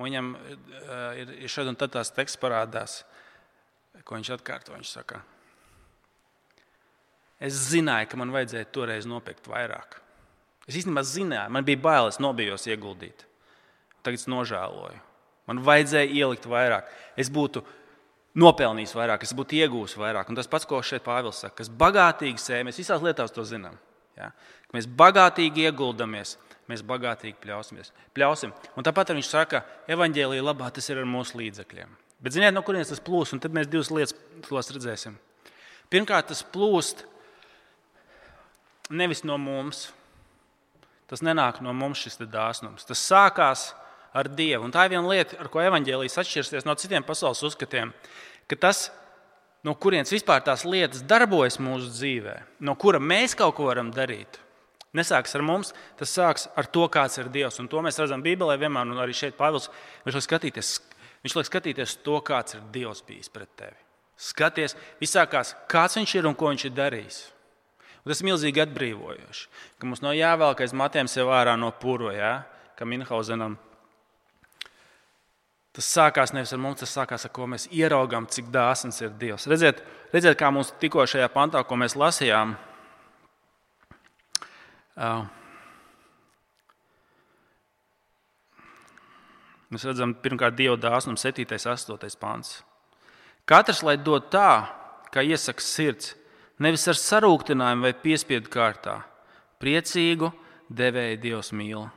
Viņam 0.00 0.32
ir, 0.48 1.32
ir 1.44 1.50
šeit 1.52 1.68
un 1.68 1.76
tad 1.76 1.92
tās 1.92 2.12
teksts 2.16 2.40
parādās, 2.40 3.02
ko 4.00 4.16
viņš 4.16 4.30
atkārto. 4.38 4.72
Viņš 4.72 4.92
saka, 4.94 5.20
es 7.36 7.58
zināju, 7.68 8.08
ka 8.08 8.20
man 8.20 8.32
vajadzēja 8.32 8.70
toreiz 8.72 9.08
nopirkt 9.08 9.50
vairāk. 9.50 9.98
Es 10.70 10.78
īstenībā 10.78 11.02
zināju, 11.06 11.50
man 11.50 11.66
bija 11.66 11.80
bail, 11.82 12.08
es 12.12 12.20
nobijos 12.22 12.68
ieguldīt. 12.70 13.26
Tagad 14.06 14.20
es 14.20 14.28
nožēloju. 14.30 15.00
Man 15.50 15.62
vajadzēja 15.66 16.12
ielikt 16.14 16.46
vairāk. 16.46 16.86
Es 17.18 17.30
būtu 17.32 17.64
nopelnījis 18.38 18.94
vairāk, 18.94 19.24
es 19.26 19.34
būtu 19.34 19.58
iegūmis 19.58 19.96
vairāk. 19.98 20.30
Un 20.30 20.38
tas 20.38 20.48
pats, 20.50 20.68
ko 20.68 20.78
šeit 20.86 21.02
Pāvils 21.02 21.42
saka, 21.42 21.56
kas 21.58 21.72
bagātīgi 21.82 22.38
sēž, 22.38 22.62
mēs 22.68 22.78
visās 22.78 23.02
lietās 23.02 23.34
to 23.34 23.42
zinām. 23.48 23.74
Ja? 24.14 24.30
Mēs 24.76 24.86
bagātīgi 24.86 25.66
ieguldamies, 25.66 26.36
mēs 26.70 26.84
bagātīgi 26.86 27.40
pļausimies. 27.42 27.90
pļausim. 28.14 28.54
Un 28.78 28.86
tāpat 28.86 29.10
viņš 29.16 29.26
saka, 29.26 29.64
ka 29.64 29.92
evaņģēlīja 29.96 30.46
labā 30.46 30.70
tas 30.70 30.86
ir 30.90 31.02
ar 31.02 31.08
mūsu 31.10 31.42
līdzekļiem. 31.42 31.98
Bet 32.22 32.36
ziniet, 32.36 32.54
no 32.54 32.62
kurienes 32.62 32.92
tas 32.92 33.02
plūst, 33.02 33.34
un 33.34 33.40
tad 33.42 33.54
mēs 33.56 33.66
divas 33.66 33.90
lietas 33.90 34.70
redzēsim. 34.76 35.16
Pirmkārt, 35.90 36.28
tas 36.30 36.44
plūst 36.46 37.06
nevis 38.90 39.24
no 39.24 39.38
mums. 39.40 39.88
Tas 41.10 41.24
nenāk 41.26 41.58
no 41.64 41.74
mums 41.74 42.04
šis 42.04 42.20
dāsnums. 42.22 42.86
Tas 42.86 43.02
sākās 43.02 43.70
ar 44.14 44.30
Dievu. 44.30 44.64
Un 44.66 44.74
tā 44.74 44.86
ir 44.86 44.94
viena 44.94 45.10
lieta, 45.10 45.38
ar 45.42 45.50
ko 45.50 45.62
evaņģēlijas 45.62 46.18
atšķirsies 46.22 46.66
no 46.66 46.76
citiem 46.78 47.06
pasaules 47.06 47.42
uzskatiem. 47.46 47.92
Ka 48.50 48.58
tas 48.58 48.88
no 49.66 49.74
kurienes 49.74 50.12
vispār 50.14 50.44
tās 50.46 50.64
lietas 50.66 51.02
darbojas 51.06 51.58
mūsu 51.62 51.90
dzīvē, 51.92 52.36
no 52.66 52.76
kura 52.80 53.00
mēs 53.02 53.36
kaut 53.38 53.56
ko 53.58 53.68
varam 53.68 53.92
darīt. 53.94 54.40
Nesāks 54.96 55.36
ar 55.38 55.44
mums, 55.46 55.70
tas 55.98 56.10
sāks 56.10 56.48
ar 56.58 56.66
to, 56.66 56.86
kāds 56.90 57.20
ir 57.20 57.28
Dievs. 57.30 57.60
Un 57.62 57.68
to 57.70 57.82
mēs 57.84 58.00
redzam 58.00 58.24
Bībelē 58.24 58.56
vienmēr, 58.58 58.88
un 58.90 58.98
arī 58.98 59.14
šeit 59.14 59.36
Pāvils 59.38 59.68
viņš 60.06 60.16
liek 60.16 60.26
skatīties, 60.26 60.70
viņš 61.22 61.36
liek 61.38 61.46
skatīties 61.46 62.00
to, 62.06 62.16
kāds 62.26 62.56
ir 62.58 62.64
Dievs 62.74 63.04
bijis 63.06 63.30
pret 63.30 63.52
tevi. 63.60 63.78
Skaties, 64.20 64.74
visākās, 65.00 65.54
kāds 65.70 65.94
viņš 65.96 66.16
ir 66.18 66.26
un 66.28 66.34
ko 66.36 66.50
viņš 66.50 66.66
ir 66.66 66.74
darījis. 66.74 67.20
Un 68.00 68.12
tas 68.12 68.22
ir 68.22 68.30
milzīgi 68.30 68.62
atbrīvojoši, 68.64 69.48
ka 69.78 69.88
mums 69.88 70.00
nav 70.04 70.14
jāvelk 70.16 70.62
aiz 70.64 70.72
matiem 70.76 71.08
sev 71.10 71.32
ārā 71.34 71.56
no 71.60 71.68
purva, 71.76 72.14
ja? 72.16 72.32
kā 72.78 72.86
Minhausenam 72.88 73.58
Tas 75.70 75.86
sākās 75.86 76.32
nevis 76.34 76.50
ar 76.50 76.58
mums, 76.58 76.80
tas 76.82 76.90
sākās 76.92 77.24
ar 77.24 77.30
to, 77.30 77.36
ko 77.36 77.46
mēs 77.50 77.68
ieraugām, 77.70 78.26
cik 78.26 78.48
dāsns 78.50 78.98
ir 79.04 79.12
Dievs. 79.20 79.46
Redziet, 79.50 79.84
redziet 80.10 80.38
kā 80.38 80.50
mums 80.50 80.72
tikko 80.82 81.04
šajā 81.06 81.28
pantā, 81.30 81.62
ko 81.62 81.78
mēs 81.78 81.94
lasījām, 81.94 82.56
mēs 89.70 89.86
redzam, 89.86 90.16
pirmkārt, 90.24 90.58
Dieva 90.58 90.74
dāsnums, 90.74 91.22
7. 91.22 91.46
un 91.46 92.02
8. 92.02 92.18
pāns. 92.18 92.56
Katrs 93.46 93.84
lai 93.86 93.94
dod 93.96 94.26
tā, 94.34 94.50
kā 95.14 95.22
iesaka 95.22 95.62
sirds, 95.62 96.16
nevis 96.60 96.86
ar 96.90 96.98
sarūktinājumu 96.98 97.88
vai 97.88 97.94
piespiedu 97.96 98.52
kārtā. 98.52 99.00
Priecīgu 99.60 100.30
devēju 100.70 101.18
Dievs 101.24 101.50
mīl. 101.56 101.88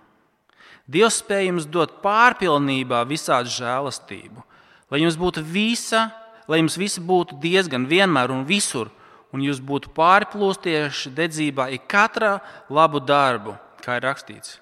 Dievs 0.90 1.22
spēj 1.22 1.48
jums 1.48 1.68
dot 1.72 2.02
pārpilnībā 2.04 3.04
visādi 3.08 3.54
žēlastību, 3.54 4.44
lai 4.92 5.00
jums 5.04 5.16
būtu 5.20 5.44
visa, 5.46 6.10
lai 6.48 6.60
jums 6.60 6.76
visi 6.80 7.04
būtu 7.04 7.38
diezgan 7.44 7.88
vienmēr 7.88 8.34
un 8.36 8.44
visur, 8.48 8.92
un 9.34 9.42
jūs 9.42 9.62
būtu 9.64 9.94
pārplūstieši 9.96 11.14
dedzībā 11.16 11.70
ik 11.78 11.88
katrā 11.92 12.38
labu 12.70 13.00
darbu, 13.00 13.56
kā 13.84 13.98
ir 13.98 14.08
rakstīts. 14.10 14.60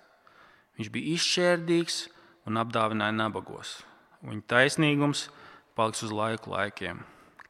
Viņš 0.77 0.91
bija 0.93 1.15
izšķērdīgs 1.17 1.97
un 2.49 2.61
apdāvināja 2.61 3.13
nabagos. 3.17 3.79
Viņa 4.21 4.45
taisnīgums 4.49 5.27
paliks 5.77 6.05
uz 6.05 6.13
laiku 6.13 6.53
laikiem. 6.53 7.01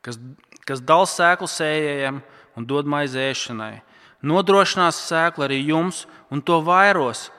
Kas, 0.01 0.17
kas 0.65 0.81
dala 0.81 1.05
sēklu 1.09 1.49
sējējiem 1.51 2.21
un 2.57 2.67
dod 2.67 2.89
maizēšanai, 2.89 3.81
nodrošinās 4.21 4.99
sēklu 5.07 5.47
arī 5.47 5.61
jums 5.65 6.05
un 6.31 6.41
to 6.45 6.59
vairos 6.65 7.29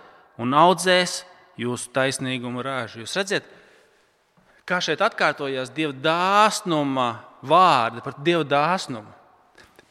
un 0.40 0.54
audzēs 0.56 1.22
jūsu 1.60 1.90
taisnīgumu 1.94 2.64
rāžu. 2.64 3.02
Jūs 3.02 3.16
redzat, 3.20 3.48
kā 4.68 4.80
šeit 4.82 5.02
atkārtojas 5.04 5.72
Dieva 5.74 5.92
dāsnuma 5.92 7.10
vārdi 7.42 8.02
par 8.04 8.16
Dieva 8.22 8.46
dāsnumu. 8.46 9.20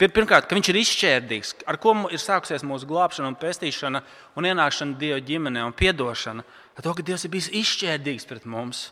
Pirmkārt, 0.01 0.47
ka 0.49 0.57
viņš 0.57 0.69
ir 0.71 0.79
izšķērdīgs, 0.79 1.51
ar 1.69 1.77
ko 1.77 1.93
ir 2.09 2.17
sākusies 2.17 2.63
mūsu 2.65 2.87
glābšana, 2.89 3.27
un 3.29 3.37
pestīšana 3.37 4.01
un 4.33 4.47
ienākšana 4.49 4.97
Dieva 4.97 5.19
ģimenē 5.21 5.61
un 5.67 5.75
atdošana. 5.77 6.45
Ar 6.73 6.81
to, 6.81 6.93
ka 6.97 7.05
Dievs 7.05 7.27
ir 7.27 7.33
bijis 7.35 7.51
izšķērdīgs 7.53 8.25
pret 8.25 8.47
mums. 8.49 8.87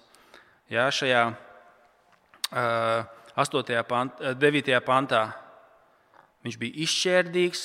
Jā, 0.70 0.86
šajā 0.94 1.24
uh, 2.54 3.08
8. 3.42 3.74
Pant, 3.90 4.22
9. 4.38 4.70
pantā 4.86 5.24
viņš 6.46 6.58
bija 6.62 6.84
izšķērdīgs 6.86 7.64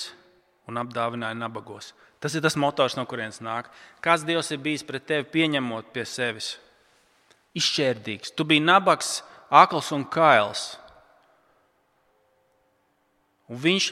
un 0.70 0.80
apdāvināja 0.80 1.36
nabagos. 1.38 1.92
Tas 2.22 2.34
ir 2.34 2.44
tas 2.44 2.56
motors, 2.56 2.96
no 2.96 3.04
kurienes 3.08 3.42
nāk. 3.44 3.68
Kāds 4.04 4.24
Dievs 4.24 4.48
ir 4.54 4.62
bijis 4.64 4.84
pret 4.86 5.04
tevi, 5.04 5.26
pieņemot 5.34 5.90
pie 5.92 6.06
sevis? 6.08 6.54
Izšķērdīgs. 7.54 8.32
Tu 8.32 8.46
biji 8.48 8.64
nabaks, 8.64 9.18
akls 9.52 9.90
un 9.94 10.06
kails. 10.08 10.62
Un 13.52 13.60
viņš 13.60 13.90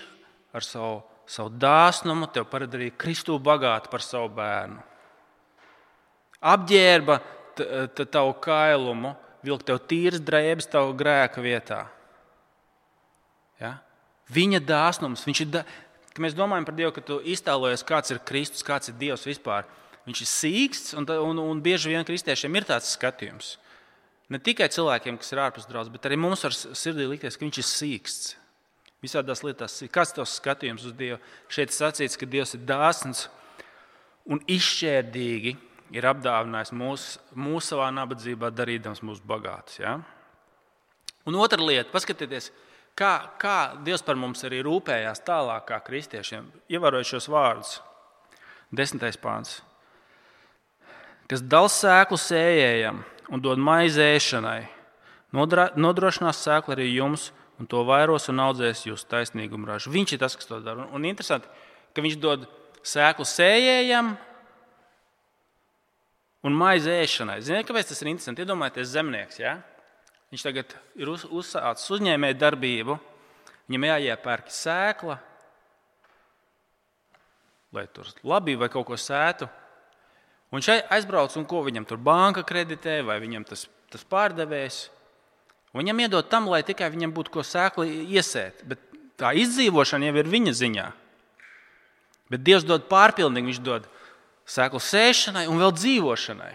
ar 0.57 0.65
savu, 0.65 1.03
savu 1.29 1.53
dāsnumu 1.61 2.31
tev 2.33 2.49
padarīja 2.49 2.97
Kristu 2.99 3.37
bagātu 3.37 3.93
par 3.93 4.05
savu 4.05 4.33
bērnu. 4.33 4.81
Apģērba 6.43 7.21
tavu 8.11 8.33
kailumu, 8.43 9.13
vilka 9.45 9.69
tev 9.71 9.83
tīras 9.91 10.23
drēbes 10.25 10.73
tavu 10.73 10.97
grēka 10.99 11.45
vietā. 11.45 11.85
Ja? 13.61 13.77
Viņa 14.33 14.63
dāsnums, 14.65 15.25
viņš 15.29 15.41
ir, 15.45 15.65
Kad 16.13 16.21
mēs 16.21 16.37
domājam 16.37 16.67
par 16.69 16.77
Dievu, 16.77 16.93
ka 16.93 17.05
tu 17.05 17.17
iztēlojies, 17.33 17.87
kāds 17.89 18.13
ir 18.13 18.21
Kristus, 18.29 18.65
kāds 18.67 18.91
ir 18.91 18.99
Dievs 19.01 19.25
vispār, 19.25 19.65
viņš 20.05 20.21
ir 20.21 20.29
sīksts, 20.29 20.95
un, 21.01 21.07
un, 21.09 21.39
un 21.41 21.61
bieži 21.65 21.89
vien 21.89 22.05
kristiešiem 22.05 22.59
ir 22.59 22.67
tāds 22.69 22.91
skatījums. 22.99 23.55
Ne 24.33 24.41
tikai 24.41 24.69
cilvēkiem, 24.73 25.17
kas 25.21 25.33
ir 25.33 25.41
ārpus 25.41 25.69
draudzes, 25.69 25.93
bet 25.93 26.05
arī 26.09 26.19
mums 26.21 26.45
var 26.45 26.53
sirdī 26.53 27.07
likties, 27.09 27.39
ka 27.39 27.47
viņš 27.47 27.61
ir 27.63 27.69
sīksts. 27.69 28.35
Visādās 29.03 29.41
lietās, 29.43 29.81
kāds 29.93 30.13
ir 30.13 30.19
tavs 30.21 30.35
skatījums 30.39 30.85
uz 30.87 30.93
Dievu? 30.99 31.17
Šeit 31.53 31.73
sacīts, 31.75 32.19
ka 32.21 32.29
Dievs 32.29 32.53
ir 32.59 32.67
dāsns 32.69 33.25
un 34.29 34.43
izšķērdīgi 34.53 35.57
ir 35.97 36.09
apdāvinājis 36.13 36.75
mūs, 36.77 37.07
mūsu 37.35 37.73
savā 37.73 37.89
nabadzībā, 37.97 38.53
darīdams 38.53 39.01
mūs 39.05 39.25
bagātus. 39.27 39.81
Ja? 39.81 39.97
Un 41.27 41.41
otra 41.41 41.59
lieta, 41.61 41.91
paskatieties, 41.93 42.51
kā, 42.99 43.13
kā 43.41 43.57
Dievs 43.85 44.05
par 44.07 44.19
mums 44.21 44.45
arī 44.47 44.63
rūpējās 44.65 45.25
tālāk, 45.27 45.67
kā 45.69 45.81
kristiešiem, 45.85 46.49
ievērojot 46.73 47.11
šos 47.15 47.29
vārdus. 47.33 47.77
Desmitais 48.73 49.19
pāns. 49.21 49.61
Kas 51.29 51.45
dala 51.45 51.69
sēklu 51.73 52.19
sējējam 52.21 53.03
un 53.33 53.43
dod 53.45 53.61
maizēšanai, 53.63 54.61
nodrošinās 55.33 56.43
sēklu 56.45 56.77
arī 56.77 56.91
jums, 56.93 57.31
un 57.61 57.69
to 57.71 57.85
vairos 57.87 58.29
un 58.33 58.43
audzēs 58.43 58.87
jūsu 58.89 59.07
taisnīgumu 59.09 59.69
ražu. 59.69 59.93
Viņš 59.93 60.15
ir 60.17 60.21
tas, 60.21 60.37
kas 60.37 60.49
to 60.49 60.59
dara. 60.65 60.83
Un, 60.83 60.99
un 60.99 61.09
interesanti, 61.09 61.49
ka 61.95 62.05
viņš 62.05 62.19
dod 62.21 62.49
sēklu 62.83 63.27
sējējam 63.29 64.15
un 66.43 66.57
maizi 66.59 66.91
ēšanai. 66.93 67.39
Ziniet, 67.45 67.69
kāpēc 67.69 67.93
tas 67.93 68.03
ir 68.03 68.11
interesanti? 68.11 68.43
Iedomājieties, 68.45 68.91
zemnieks. 68.93 69.39
Ja? 69.41 69.57
Viņš 70.33 70.47
tagad 70.47 70.71
ir 70.97 71.11
uz, 71.13 71.27
uzsācis 71.29 71.91
uzņēmēju 71.93 72.39
darbību, 72.41 72.95
viņam 73.69 73.85
jāiepērk 73.91 74.49
sēkla, 74.49 75.19
lai 77.77 77.85
tur 77.93 78.09
labi 78.25 78.55
vai 78.57 78.71
kaut 78.73 78.87
ko 78.89 78.97
sētu. 78.97 79.49
Un 80.49 80.61
viņš 80.61 80.89
aizbrauc, 80.93 81.37
un 81.37 81.45
ko 81.49 81.61
viņam 81.65 81.85
tur 81.89 82.01
banka 82.01 82.47
kreditē, 82.49 83.03
vai 83.05 83.19
viņam 83.21 83.45
tas, 83.49 83.67
tas 83.93 84.09
pārdevējs. 84.09 84.81
Viņam 85.77 86.03
iedod 86.05 86.29
tam, 86.33 86.49
lai 86.53 86.61
tikai 86.65 86.91
viņam 86.93 87.13
būtu 87.17 87.33
ko 87.33 87.45
sēkli 87.45 88.05
iesēt. 88.17 88.65
Bet 88.69 88.81
tā 89.21 89.33
izdzīvošana 89.41 90.11
jau 90.11 90.19
ir 90.21 90.29
viņa 90.33 90.53
ziņā. 90.57 90.91
Bet 92.33 92.45
Dievs 92.45 92.65
dod 92.65 92.89
pārpilnīgi, 92.89 93.53
Viņš 93.53 93.65
dod 93.65 93.89
sēklu 94.49 94.81
sēšanai 94.81 95.45
un 95.49 95.61
vēl 95.61 95.73
dzīvošanai. 95.77 96.55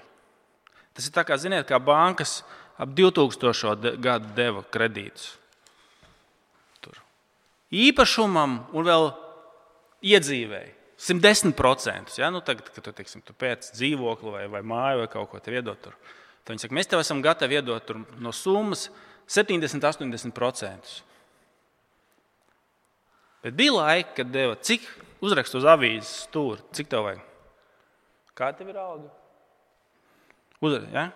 Tas 0.97 1.05
ir 1.05 1.13
tā 1.13 1.21
kā, 1.25 1.37
ziniet, 1.37 1.65
kā 1.69 1.77
bankas 1.77 2.39
ap 2.77 2.93
2000. 2.97 3.97
gadu 4.01 4.33
deva 4.37 4.63
kredītus. 4.73 5.35
Tur. 6.81 6.99
Īpašumam 7.73 8.59
un 8.73 8.87
vēl 8.87 9.09
iedzīvēji. 10.05 10.73
110%. 10.97 12.17
Ja? 12.17 12.31
Nu, 12.33 12.41
tagad, 12.41 12.69
kad 12.73 12.83
tu, 12.83 12.93
teiksim, 12.95 13.21
tu 13.25 13.35
pēc 13.37 13.69
dzīvokli 13.75 14.33
vai, 14.33 14.45
vai 14.49 14.63
māju 14.65 15.03
vai 15.03 15.09
kaut 15.11 15.29
ko 15.29 15.41
tādu 15.41 15.59
iedod, 15.59 15.77
tur. 15.81 15.97
tad 16.41 16.55
viņi 16.55 16.63
saka, 16.65 16.77
mēs 16.77 16.89
tev 16.89 17.03
esam 17.03 17.21
gatavi 17.21 17.59
iedot 17.59 17.93
no 18.17 18.33
summas 18.33 18.87
70, 19.29 19.83
80%. 19.83 20.95
Bet 23.45 23.53
bija 23.53 23.75
laika, 23.75 24.15
kad 24.17 24.33
deva 24.33 24.57
cik 24.57 24.87
uzrakstu 25.21 25.61
uz 25.61 25.67
avīzes 25.69 26.15
stūri, 26.25 26.65
cik 26.73 26.89
tev 26.89 27.05
vajag? 27.05 27.21
Kā 28.37 28.49
tev 28.57 28.73
ir 28.73 28.81
alga? 28.81 29.13
Uzrakst, 30.57 30.89
ja? 30.93 31.11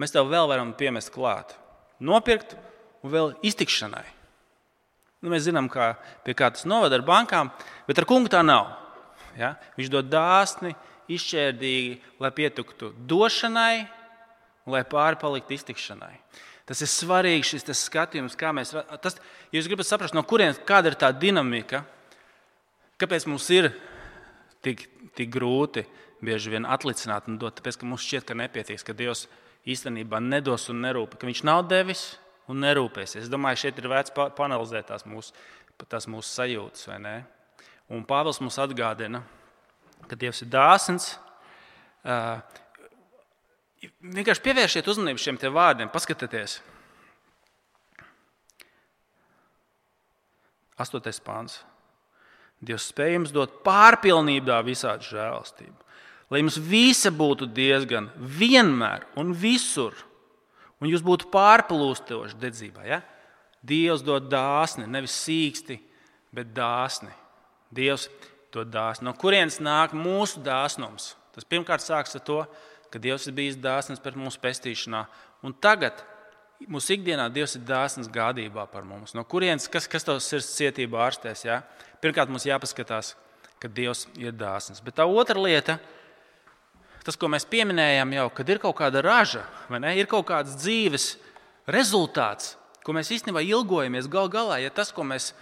Mēs 0.00 0.14
tev 0.14 0.30
vēl 0.30 0.48
varam 0.50 0.72
piemest 0.76 1.12
klāt. 1.14 1.54
Nopirkt 2.02 2.56
un 3.04 3.12
vēl 3.12 3.34
iztikšanai. 3.46 4.04
Nu, 5.24 5.30
mēs 5.32 5.46
zinām, 5.46 5.70
kā, 5.72 5.94
pie 6.26 6.34
kā 6.36 6.50
tas 6.52 6.66
novada 6.68 6.98
ar 6.98 7.04
bankām, 7.06 7.52
bet 7.86 8.00
ar 8.00 8.06
kungu 8.08 8.28
tā 8.32 8.42
nav. 8.44 8.74
Ja? 9.38 9.54
Viņš 9.78 9.92
dod 9.92 10.10
dāsni, 10.12 10.74
izšķērdīgi, 11.14 11.94
lai 12.20 12.30
pietuktu 12.34 12.90
došanai, 13.08 13.86
lai 14.68 14.82
pāri 14.88 15.20
paliktu 15.20 15.56
iztikšanai. 15.56 16.12
Tas 16.64 16.80
ir 16.80 16.88
svarīgi 16.88 17.44
šis 17.54 17.66
skatījums, 17.76 18.36
kā 18.40 18.52
mēs. 18.56 18.72
Tas, 19.04 19.18
ja 19.52 19.58
jūs 19.58 19.68
gribat 19.68 19.88
saprast, 19.88 20.16
no 20.16 20.24
kurienes 20.24 20.60
ir 20.60 20.96
tā 20.96 21.10
dinamika, 21.12 21.84
kāpēc 23.00 23.26
mums 23.28 23.48
ir 23.52 23.68
tik, 24.64 24.86
tik 25.14 25.28
grūti 25.32 25.84
bieži 26.24 26.54
vien 26.54 26.64
atlicināt 26.64 27.28
un 27.28 27.36
dot, 27.38 27.58
tāpēc 27.58 27.76
ka 27.80 27.86
mums 27.86 28.04
šķiet, 28.04 28.24
ka 28.24 28.36
nepietiks, 28.38 28.84
ka 28.84 28.96
Dievs 28.96 29.26
īstenībā 29.68 30.20
nedos 30.22 30.68
un 30.72 30.82
nerūpē, 30.84 31.18
ka 31.18 31.28
Viņš 31.28 31.44
nav 31.46 31.64
devis 31.70 32.04
un 32.50 32.60
nerūpēsies. 32.64 33.24
Es 33.24 33.32
domāju, 33.32 33.62
šeit 33.64 33.78
ir 33.80 33.88
vērts 33.92 34.14
panelizēt 34.36 34.90
tās 34.90 35.06
mūsu, 35.08 35.32
tās 35.88 36.08
mūsu 36.10 36.28
sajūtas, 36.28 36.88
vai 36.90 36.98
ne? 37.00 37.14
Un 37.92 38.04
Pāvils 38.08 38.40
mums 38.40 38.58
atgādina, 38.60 39.22
ka 40.08 40.16
Dievs 40.16 40.42
ir 40.44 40.50
dāsns. 40.52 41.14
Uh, 42.04 42.40
vienkārši 44.14 44.44
pievērsiet 44.44 44.88
uzmanību 44.88 45.20
šiem 45.20 45.40
vārdiem, 45.52 45.90
paskatieties. 45.92 46.60
Astotais 50.80 51.20
pāns. 51.22 51.60
Dievs 52.64 52.88
spēj 52.90 53.18
jums 53.18 53.32
dot 53.34 53.60
pārpilnībā 53.66 54.58
visādi 54.66 55.06
žēlastību, 55.10 55.83
lai 56.30 56.40
jums 56.42 56.58
visa 56.60 57.12
būtu 57.14 57.48
diezgan 57.54 58.10
vienmēr 58.18 59.06
un 59.20 59.32
visur, 59.36 59.96
un 60.80 60.90
jūs 60.90 61.04
būtu 61.04 61.30
pārplūstoši 61.32 62.38
dedzībā. 62.40 62.86
Ja? 62.88 63.00
Dievs 63.64 64.04
dod 64.04 64.28
dāsni, 64.28 64.86
nevis 64.90 65.16
sīksti, 65.24 65.78
bet 66.34 66.52
dāsni. 66.56 67.12
Dievs 67.74 68.08
to 68.54 68.64
dāsnu. 68.68 69.08
No 69.08 69.14
kurienes 69.18 69.60
nāk 69.62 69.94
mūsu 69.96 70.42
dāsnums? 70.44 71.14
Tas 71.34 71.46
pirmkārt 71.48 71.82
sākas 71.82 72.18
ar 72.18 72.22
to, 72.26 72.40
ka 72.92 73.00
Dievs 73.02 73.26
ir 73.26 73.34
bijis 73.34 73.56
dāsns 73.58 74.02
pret 74.02 74.18
mūsu 74.18 74.38
pestīšanā. 74.42 75.00
Un 75.42 75.56
tagad 75.58 76.04
mūsu 76.70 76.94
ikdienā 76.94 77.26
Dievs 77.34 77.56
ir 77.58 77.64
dāsns 77.66 78.10
gādībā 78.12 78.68
par 78.70 78.86
mums. 78.86 79.16
No 79.16 79.24
kurienes, 79.26 79.66
kas, 79.70 79.88
kas 79.90 80.06
tavs 80.06 80.28
sirds 80.30 80.52
cietība 80.54 81.02
ārstēs? 81.08 81.42
Ja? 81.48 81.62
Pirmkārt, 82.04 82.30
mums 82.30 82.46
jāpaskatās, 82.46 83.14
ka 83.58 83.70
Dievs 83.72 84.06
ir 84.20 84.36
dāsns. 84.38 84.84
Bet 84.84 85.00
tā 85.00 85.08
otra 85.08 85.40
lieta, 85.40 85.80
tas, 87.04 87.18
ko 87.20 87.28
mēs 87.32 87.46
pieminējām 87.48 88.14
jau, 88.16 88.28
kad 88.34 88.50
ir 88.50 88.60
kaut 88.62 88.78
kāda 88.80 89.02
raža, 89.04 89.44
ir 89.92 90.08
kaut 90.10 90.26
kāds 90.30 90.56
dzīves 90.60 91.14
rezultāts, 91.70 92.54
ko 92.84 92.96
mēs 92.96 93.12
īstenībā 93.14 93.44
ilgojamies 93.44 94.08
gal 94.12 94.30
galā, 94.32 94.60
ja 94.64 94.72
tas, 94.72 94.92
ko 94.92 95.04
mēs 95.06 95.32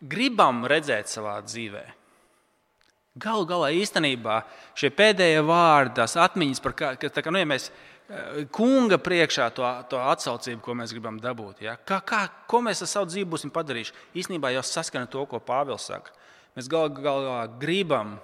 gribam 0.00 0.64
redzēt 0.68 1.10
savā 1.10 1.38
dzīvē. 1.44 1.84
Galu 3.18 3.46
galā 3.50 3.72
īstenībā 3.74 4.42
šie 4.78 4.92
pēdējie 4.94 5.40
vārdi, 5.46 5.96
tās 5.98 6.14
atmiņas 6.20 6.60
par 6.62 6.74
kā, 6.78 6.90
ka, 7.00 7.10
kā, 7.10 7.32
nu, 7.34 7.40
ja 7.40 7.48
mēs 7.50 7.66
eh, 7.66 8.44
kunga 8.54 9.00
priekšā 9.02 9.48
to, 9.56 9.66
to 9.90 9.98
atsaucību, 9.98 10.60
ko 10.62 10.76
mēs 10.78 10.94
gribam 10.94 11.18
dabūt. 11.22 11.64
Ja? 11.66 11.74
Kā, 11.88 11.98
kā, 12.06 12.22
ko 12.50 12.62
mēs 12.62 12.84
ar 12.84 12.92
savu 12.92 13.10
dzīvi 13.10 13.26
būsim 13.32 13.52
padarījuši? 13.54 13.96
Īstenībā 14.22 14.52
jau 14.54 14.62
saskana 14.66 15.10
to, 15.10 15.24
ko 15.26 15.42
Pāvils 15.42 15.88
saka. 15.90 16.14
Mēs 16.54 16.70
galu 16.70 16.94
galā 17.02 17.40
gribam, 17.58 18.16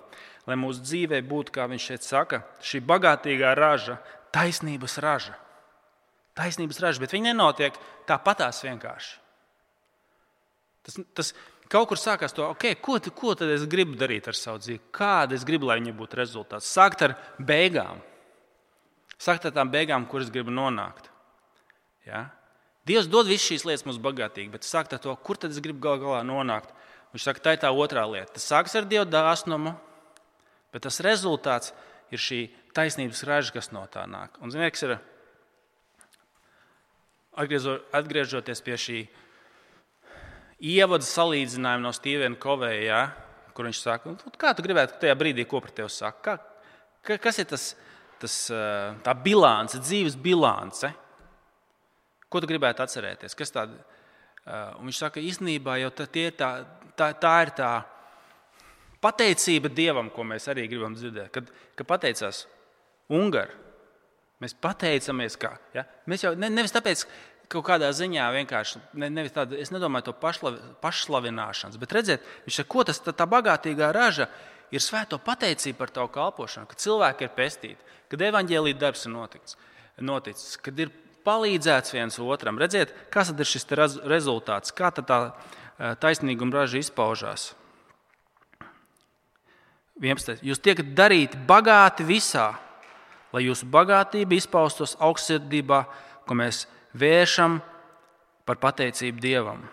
lai 0.49 0.57
mūsu 0.61 0.85
dzīvē 0.85 1.23
būtu, 1.29 1.55
kā 1.55 1.67
viņš 1.71 1.89
šeit 1.91 2.07
saka, 2.07 2.43
šī 2.65 2.83
bagātīgā 2.85 3.55
raža, 3.57 3.99
taisnības 4.35 4.99
raža. 5.05 5.37
Taisnības 6.35 6.81
raža, 6.83 7.01
bet 7.03 7.15
viņi 7.15 7.31
nenotiek 7.31 7.77
tāpatās 8.09 8.65
vienkārši. 8.67 9.13
Tas, 10.85 10.99
tas, 11.17 11.31
kaut 11.73 11.89
kur 11.89 12.01
sākās 12.01 12.35
to, 12.37 12.45
okay, 12.53 12.77
ko, 12.77 12.99
ko 13.15 13.35
tad 13.39 13.53
es 13.55 13.65
gribu 13.71 13.97
darīt 13.99 14.29
ar 14.29 14.37
savu 14.37 14.61
dzīvi, 14.61 14.83
kāda 14.95 15.39
es 15.39 15.47
gribu, 15.49 15.71
lai 15.71 15.79
viņa 15.81 15.95
būtu 15.97 16.19
rezultāts. 16.21 16.69
Sākt 16.69 17.07
ar 17.07 17.17
beigām, 17.39 18.03
sākt 19.17 19.47
ar 19.49 19.55
tām 19.57 19.71
beigām, 19.73 20.09
kuras 20.11 20.33
gribu 20.35 20.53
nonākt. 20.53 21.09
Ja? 22.05 22.27
Dievs 22.85 23.09
dod 23.09 23.31
visas 23.31 23.47
šīs 23.49 23.65
lietas 23.65 23.87
mums 23.89 24.03
bagātīgi, 24.03 24.51
bet 24.53 24.67
sākt 24.69 24.93
ar 24.93 25.01
to, 25.01 25.15
kur 25.25 25.41
tad 25.41 25.55
es 25.55 25.63
gribu 25.65 25.81
gal 25.87 26.03
galā 26.03 26.21
nonākt. 26.27 26.75
Viņš 27.15 27.29
saka, 27.31 27.41
tā 27.41 27.55
ir 27.55 27.63
tā 27.63 27.71
otrā 27.71 28.03
lieta. 28.11 28.35
Tas 28.37 28.45
sāks 28.51 28.75
ar 28.77 28.89
Dieva 28.91 29.07
dāsnumu, 29.07 29.77
bet 30.75 30.83
tas 30.89 30.99
rezultāts 31.07 31.71
ir 32.11 32.21
šī 32.21 32.41
taisnības 32.75 33.23
raža, 33.29 33.55
kas 33.55 33.71
no 33.75 33.85
tā 33.91 34.05
nāk. 34.11 34.35
Un, 34.43 34.51
ziniet, 34.51 34.75
kas 34.75 34.87
ir 34.87 34.97
atgriežoties 37.95 38.63
pie 38.65 38.79
šī 38.79 38.99
ievada 40.75 41.07
salīdzinājumu 41.07 41.87
no 41.87 41.93
Stevena 41.95 42.39
Koveja, 42.41 42.83
ja, 42.83 43.01
kur 43.55 43.69
viņš 43.69 43.81
saka, 43.81 44.11
nu, 44.11 44.35
kā 44.39 44.53
tu 44.55 44.67
gribētu 44.67 44.99
tajā 45.03 45.15
brīdī, 45.19 45.47
ko 45.47 45.63
par 45.63 45.75
tevi 45.75 45.91
saka? 45.93 46.37
Kā, 47.05 47.19
kas 47.23 47.41
ir 47.43 47.49
tas, 47.51 47.71
tas, 48.23 48.37
tā 49.07 49.17
bilance, 49.23 49.79
dzīves 49.83 50.19
bilance? 50.19 50.91
Ko 52.31 52.43
tu 52.43 52.51
gribētu 52.51 52.83
atcerēties? 52.83 53.37
Un 54.45 54.89
viņš 54.89 54.99
saka, 55.01 55.23
īstenībā 55.23 55.79
jau 55.83 55.91
tā, 55.95 56.09
tā, 56.11 56.51
tā, 56.99 57.13
tā 57.21 57.35
ir 57.47 57.55
tā 57.57 57.75
pateicība 59.05 59.71
Dievam, 59.73 60.09
ko 60.13 60.25
mēs 60.27 60.49
arī 60.53 60.67
gribam 60.71 60.97
dzirdēt. 60.97 61.31
Kad, 61.35 61.53
kad 61.79 61.89
pateicās 61.91 62.47
Ungāri, 63.13 63.53
mēs 64.41 64.57
pateicamies, 64.65 65.37
ka 65.41 65.55
ja? 65.77 65.85
mēs 66.09 66.25
jau 66.25 66.33
ne, 66.39 66.49
nevis 66.53 66.73
tāpēc, 66.73 67.05
kaut 67.53 67.67
kādā 67.67 67.91
ziņā 67.95 68.31
vienkārši 68.39 68.81
ne, 69.01 69.11
nevis 69.13 69.35
tāda, 69.35 69.59
es 69.61 69.73
nedomāju 69.75 70.09
to 70.09 70.17
pašlav, 70.23 70.57
pašslavināšanas, 70.83 71.79
bet 71.81 71.93
redziet, 71.97 72.25
viņš 72.47 72.61
saka, 72.61 72.71
ko 72.73 72.85
tas 72.89 73.01
tā, 73.05 73.13
tā 73.17 73.27
bagātīgā 73.31 73.91
raža 73.95 74.29
ir 74.75 74.83
svēto 74.83 75.21
pateicība 75.23 75.83
par 75.85 75.93
tavu 75.95 76.11
kalpošanu, 76.15 76.71
ka 76.71 76.81
cilvēki 76.81 77.29
ir 77.29 77.35
pestīti, 77.37 77.91
kad 78.11 78.25
evaņģēlīja 78.31 78.81
darbs 78.81 79.05
ir 79.07 79.15
noticis, 79.15 79.59
noticis, 80.01 80.57
kad 80.65 80.81
ir 80.81 80.93
palīdzēts 81.25 81.95
viens 81.95 82.19
otram. 82.21 82.59
Redziet, 82.61 82.93
kas 83.13 83.33
ir 83.33 83.49
šis 83.49 83.69
rezultāts, 84.05 84.75
kā 84.77 84.91
tā 84.95 85.21
eh, 85.21 85.95
taisnīguma 86.01 86.63
raža 86.63 86.83
izpaužās. 86.83 87.53
11. 90.01 90.43
Jūs 90.43 90.63
tiekat 90.63 90.91
darīti 90.97 91.39
bagāti 91.47 92.07
visā, 92.07 92.53
lai 93.35 93.45
jūsu 93.47 93.69
bagātība 93.71 94.35
izpaustos 94.37 94.97
augstsirdībā, 95.03 95.85
ko 96.27 96.37
mēs 96.39 96.65
vēršam 96.99 97.61
par 98.47 98.59
pateicību 98.63 99.23
Dievam. 99.23 99.65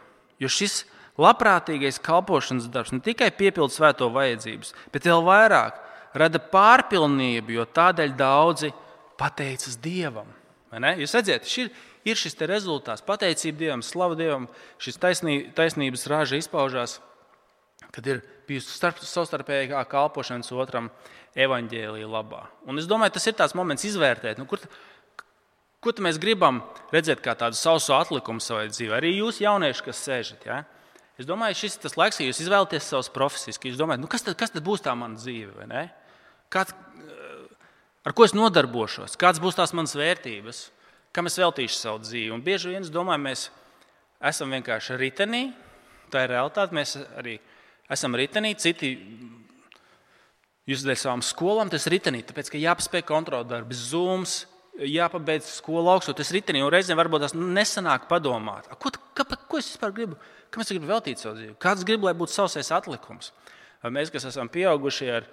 Jo 0.42 0.50
šis 0.50 0.84
labprātīgais 1.22 2.00
kalpošanas 2.02 2.70
darbs 2.72 2.94
ne 2.94 3.02
tikai 3.04 3.30
piepilda 3.36 3.74
svēto 3.74 4.10
vajadzības, 4.14 4.74
bet 4.94 5.10
vēl 5.10 5.24
vairāk 5.26 5.80
rada 6.18 6.42
pārpilnību, 6.52 7.56
jo 7.58 7.66
tādēļ 7.66 8.16
daudzi 8.18 8.72
pateicas 9.20 9.78
Dievam. 9.82 10.30
Jūs 10.72 11.16
redzat, 11.18 11.48
šis 11.50 11.68
ir, 11.68 11.72
ir 12.08 12.20
šis 12.20 12.38
rezultāts, 12.50 13.04
pateicība 13.06 13.66
Dievam, 13.66 13.86
slava 13.86 14.18
Dievam, 14.20 14.48
šis 14.82 15.02
taisnī, 15.02 15.42
taisnības 15.56 16.08
rāža 16.10 16.40
izpaužās, 16.40 17.00
kad 17.92 18.08
ir 18.08 18.22
bijusi 18.52 18.76
starp, 18.76 19.02
savstarpējā 19.08 19.82
kalpošanas 19.90 20.52
otram 20.54 20.92
evaņģēlīja 21.40 22.10
labā. 22.12 22.46
Un 22.68 22.82
es 22.82 22.90
domāju, 22.90 23.16
tas 23.18 23.28
ir 23.30 23.38
tāds 23.40 23.56
moments 23.58 23.88
izvērtēt, 23.88 24.40
nu, 24.42 24.48
kur, 24.50 24.62
ko 25.82 25.94
mēs 26.04 26.20
gribam 26.22 26.62
redzēt 26.94 27.24
kā 27.24 27.34
tādu 27.40 27.58
sausu 27.58 27.96
atlikumu 27.98 28.44
savai 28.44 28.68
dzīvē. 28.70 29.00
Arī 29.00 29.16
jūs, 29.18 29.42
jaunieši, 29.44 29.86
kas 29.88 30.04
sēžat. 30.06 30.46
Ja? 30.50 30.62
Es 31.22 31.28
domāju, 31.30 31.58
šis 31.64 31.78
ir 31.78 31.86
tas 31.86 31.98
laiks, 32.00 32.20
kad 32.20 32.28
jūs 32.28 32.44
izvēlaties 32.44 32.92
savas 32.92 33.10
profesijas, 33.14 33.60
ka 33.62 33.70
jūs 33.70 33.80
domājat, 33.80 34.04
nu, 34.04 34.10
kas, 34.12 34.26
tad, 34.26 34.38
kas 34.40 34.54
tad 34.54 34.66
būs 34.66 34.84
tā 34.86 34.94
mana 34.98 35.20
dzīve? 35.20 35.68
Kāds, 36.52 36.76
eh, 36.76 37.66
ar 38.08 38.16
ko 38.18 38.28
es 38.28 38.36
nodarbošos, 38.38 39.18
kādas 39.22 39.42
būs 39.44 39.60
tās 39.60 39.76
manas 39.78 39.96
vērtības, 39.98 40.64
kam 41.16 41.28
es 41.30 41.38
veltīšu 41.40 41.78
savu 41.78 42.02
dzīvi. 42.04 42.32
Un 42.36 42.44
bieži 42.44 42.72
vien 42.72 42.84
es 42.84 42.92
domāju, 42.92 43.24
mēs 43.28 43.50
esam 44.32 44.54
vienkārši 44.56 44.98
ritenī, 45.00 45.44
tā 46.12 46.26
ir 46.26 46.34
realitāte. 46.36 46.76
Mēs 46.76 46.96
arī 47.20 47.38
esam 47.92 48.16
ritenī, 48.18 48.54
citi 48.60 48.94
jūs 50.70 50.86
dēļ 50.86 51.00
savām 51.00 51.24
skolām, 51.26 51.72
tas 51.72 51.90
ritenī, 51.92 52.24
tāpēc 52.28 52.54
ka 52.54 52.62
jāpaspēj 52.62 53.06
kontrolēt 53.10 53.50
darbu, 53.52 53.76
zūms 53.76 54.42
jāpabeidz 54.80 55.50
skolu 55.58 55.92
augstot, 55.92 56.18
tas 56.18 56.32
ritenī, 56.34 56.62
un 56.64 56.72
reizēm 56.72 57.00
varbūt 57.00 57.26
tas 57.26 57.36
nesanāk 57.36 58.08
padomāt. 58.10 58.70
Ko, 58.80 58.92
ka, 59.18 59.26
ko 59.26 59.60
es 59.60 59.74
vispār 59.74 59.94
gribu? 59.96 60.18
Kam 60.52 60.64
es 60.64 60.72
gribu 60.72 60.90
veltīt 60.90 61.22
savu 61.22 61.36
dzīvi? 61.38 61.56
Kāds 61.62 61.86
grib, 61.88 62.06
lai 62.08 62.16
būtu 62.18 62.34
sausais 62.34 62.72
atlikums? 62.76 63.32
Mēs, 63.84 64.12
kas 64.14 64.28
esam 64.30 64.50
pieauguši 64.52 65.10
ar, 65.12 65.28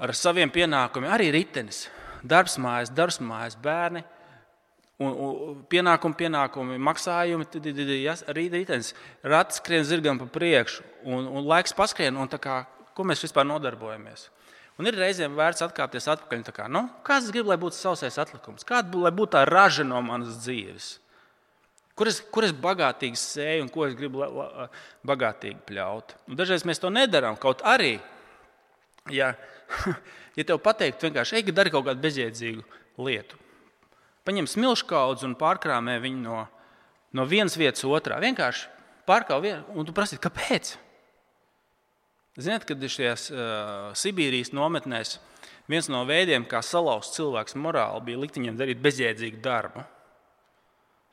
ar 0.00 0.12
saviem 0.16 0.52
pienākumiem, 0.52 1.10
arī 1.10 1.30
ritenis, 1.34 1.88
darbs 2.22 2.58
mājas, 2.60 2.92
darbs 2.94 3.20
mājas, 3.24 3.56
bērni. 3.60 4.04
Un, 5.00 5.12
un, 5.16 5.60
pienākumi, 5.72 6.16
pienākumi, 6.18 6.76
maksājumi, 6.84 7.46
ritenis. 8.36 8.92
Rats 9.24 9.56
skrien 9.62 9.86
zirgam 9.88 10.20
pa 10.20 10.26
priekšu, 10.28 10.84
un, 11.08 11.24
un 11.24 11.46
laiks 11.48 11.72
paskrien, 11.76 12.18
un 12.20 12.28
kā, 12.28 12.58
ko 12.92 13.06
mēs 13.08 13.24
vispār 13.24 13.48
nodarbojamies. 13.48 14.28
Un 14.80 14.88
ir 14.88 14.96
reizēm 14.96 15.34
vērts 15.36 15.64
atkāpties 15.64 16.08
atpakaļ. 16.08 16.44
Kā, 16.56 16.68
nu, 16.72 16.86
kāds 17.04 17.32
grib, 17.32 17.48
lai 17.48 17.58
būtu 17.60 17.76
sausais 17.76 18.16
atlikums? 18.20 18.64
Kāda 18.68 19.12
būtu 19.12 19.34
tā 19.34 19.46
raža 19.48 19.84
no 19.84 20.00
manas 20.04 20.38
dzīves? 20.44 20.94
Kur 21.96 22.08
es, 22.08 22.20
kur 22.32 22.46
es 22.46 22.54
bagātīgi 22.56 23.18
sēju 23.20 23.66
un 23.66 23.68
ko 23.72 23.84
es 23.84 23.96
gribu 23.98 24.22
la, 24.22 24.30
la, 24.32 24.68
bagātīgi 25.04 25.60
pļaut? 25.68 26.14
Un 26.30 26.38
dažreiz 26.38 26.64
mēs 26.68 26.80
to 26.80 26.88
nedarām. 26.92 27.36
Kaut 27.40 27.60
arī, 27.68 27.98
ja, 29.12 29.34
ja 30.38 30.48
tev 30.48 30.62
pateikt, 30.64 31.04
vienkārši 31.04 31.42
ej, 31.42 31.52
dari 31.52 31.72
kaut 31.74 31.84
kādu 31.90 32.00
bezjēdzīgu 32.06 33.04
lietu. 33.04 33.36
Paņem 34.30 34.46
smilšu 34.46 34.86
kaudzi 34.86 35.26
un 35.26 35.32
pārkrāmē 35.34 35.96
viņu 35.98 36.20
no, 36.22 36.44
no 37.18 37.24
vienas 37.26 37.56
vietas 37.58 37.82
otrā. 37.82 38.20
Vienkārši 38.22 38.68
pārkāp 39.08 39.42
vienu, 39.42 39.64
un 39.74 39.88
tu 39.88 39.94
prasi, 39.96 40.20
kāpēc? 40.22 40.76
Ziniet, 42.38 42.62
kad 42.68 42.78
ir 42.78 42.92
šajās 42.94 43.24
uh, 43.34 43.88
Sibīrijas 43.98 44.52
nometnēs, 44.54 45.16
viens 45.66 45.90
no 45.90 46.04
veidiem, 46.06 46.46
kā 46.46 46.60
salauzt 46.62 47.18
cilvēks 47.18 47.58
morāli, 47.58 48.04
bija 48.06 48.22
likt 48.22 48.38
viņiem 48.38 48.60
darīt 48.60 48.78
bezjēdzīgu 48.84 49.42
darbu. 49.42 49.82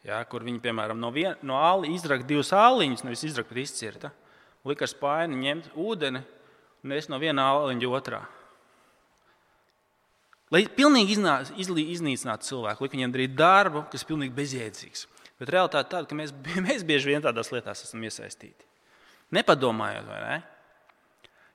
Ja, 0.05 0.21
kur 0.29 0.45
viņi, 0.45 0.61
piemēram, 0.61 1.01
no, 1.01 1.09
vien, 1.09 1.41
no 1.41 1.57
āli 1.57 1.95
izraka 1.97 2.29
divas 2.29 2.53
āliņas, 2.53 3.01
nevis 3.07 3.25
izraka, 3.25 3.49
bet 3.49 3.65
izcirta. 3.65 4.13
Lika 4.69 4.85
ar 4.85 4.93
spāni 4.93 5.41
ņemt 5.41 5.73
ūdeni 5.73 6.21
un 6.85 6.93
es 6.93 7.09
no 7.09 7.17
viena 7.17 7.49
āliņa 7.55 7.95
otrā. 7.97 8.21
Lai 10.53 10.63
pilnīgi 10.71 11.17
iznīcinātu 11.17 12.47
cilvēku, 12.47 12.85
lika 12.85 12.95
viņiem 12.95 13.13
darīt 13.13 13.33
darbu, 13.35 13.83
kas 13.91 14.05
ir 14.05 14.11
pilnīgi 14.11 14.35
bezjēdzīgs. 14.37 15.07
Bet 15.41 15.51
realitāte 15.53 15.91
tāda, 15.91 16.07
ka 16.07 16.17
mēs, 16.17 16.31
mēs 16.67 16.85
bieži 16.87 17.11
vien 17.11 17.23
tādās 17.23 17.51
lietās 17.53 17.83
esam 17.83 18.05
iesaistīti. 18.07 18.67
Nepadomājot, 19.35 20.07
vai 20.07 20.21
ne? 20.23 20.37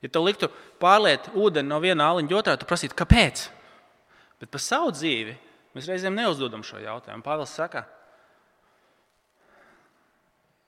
Ja 0.03 0.11
tev 0.13 0.27
liktu 0.27 0.51
pārliet 0.83 1.31
ūdeni 1.39 1.71
no 1.71 1.79
viena 1.81 2.11
āliņa 2.11 2.37
otrā, 2.37 2.57
tu 2.59 2.69
prasītu, 2.69 2.97
kāpēc? 2.99 3.47
Bet 4.43 4.51
par 4.53 4.61
savu 4.61 4.91
dzīvi 4.93 5.37
mēs 5.77 5.89
reizēm 5.89 6.17
neuzdodam 6.19 6.65
šo 6.67 6.83
jautājumu. 6.83 7.25
Pāvils 7.25 7.55
saka, 7.55 7.85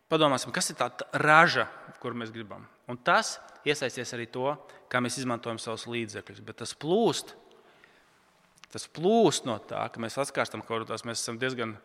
padomāsim, 0.08 0.54
kas 0.54 0.70
ir 0.70 0.78
tā 0.78 0.88
raža, 1.18 1.66
kur 2.00 2.16
mēs 2.16 2.32
gribam. 2.32 2.64
Un 2.88 3.00
tas 3.00 3.36
iesaisties 3.66 4.14
arī 4.14 4.28
to, 4.30 4.54
kā 4.92 5.02
mēs 5.02 5.18
izmantojam 5.18 5.58
savus 5.60 5.88
līdzekļus. 5.90 6.42
Bet 6.46 6.62
tas 6.62 6.76
plūst, 6.78 7.34
tas 8.74 8.88
plūst 8.90 9.46
no 9.46 9.56
tā, 9.62 9.86
ka 9.92 10.02
mēs 10.02 10.18
atkārstam 10.20 10.62
kaut 10.64 10.84
kādās, 10.84 11.06
mēs 11.06 11.22
esam 11.22 11.38
diezgan, 11.38 11.76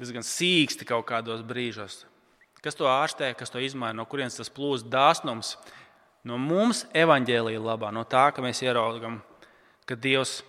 diezgan 0.00 0.26
sīksti 0.26 0.88
kaut 0.88 1.06
kādos 1.08 1.44
brīžos. 1.46 2.02
Kas 2.62 2.78
to 2.78 2.86
ārstē, 2.86 3.32
kas 3.38 3.50
to 3.50 3.62
izmaina, 3.62 3.96
no 3.98 4.06
kurienes 4.06 4.38
tas 4.38 4.50
plūst 4.52 4.86
dāsnums, 4.90 5.56
no 6.26 6.38
mums 6.38 6.84
evaņģēlīja 6.94 7.62
labā, 7.62 7.90
no 7.94 8.04
tā, 8.06 8.28
ka 8.34 8.44
mēs 8.44 8.62
ieraugam, 8.62 9.20
ka 9.86 9.98
Dievs 9.98 10.40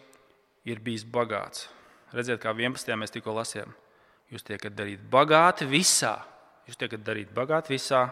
ir 0.65 0.81
bijis 0.83 1.05
bagāts. 1.05 1.67
Redziet, 2.13 2.37
kā 2.41 2.53
11. 2.53 2.93
mēs 3.01 3.13
tikko 3.13 3.33
lasījām. 3.39 3.73
Jūs 4.33 4.45
tiekat 4.45 4.75
darīt 4.77 5.01
bagāti 5.09 5.65
visā. 5.69 6.15
Jūs 6.69 6.77
tiekat 6.79 7.01
darīt 7.03 7.33
bagāti 7.35 7.73
visā, 7.73 8.05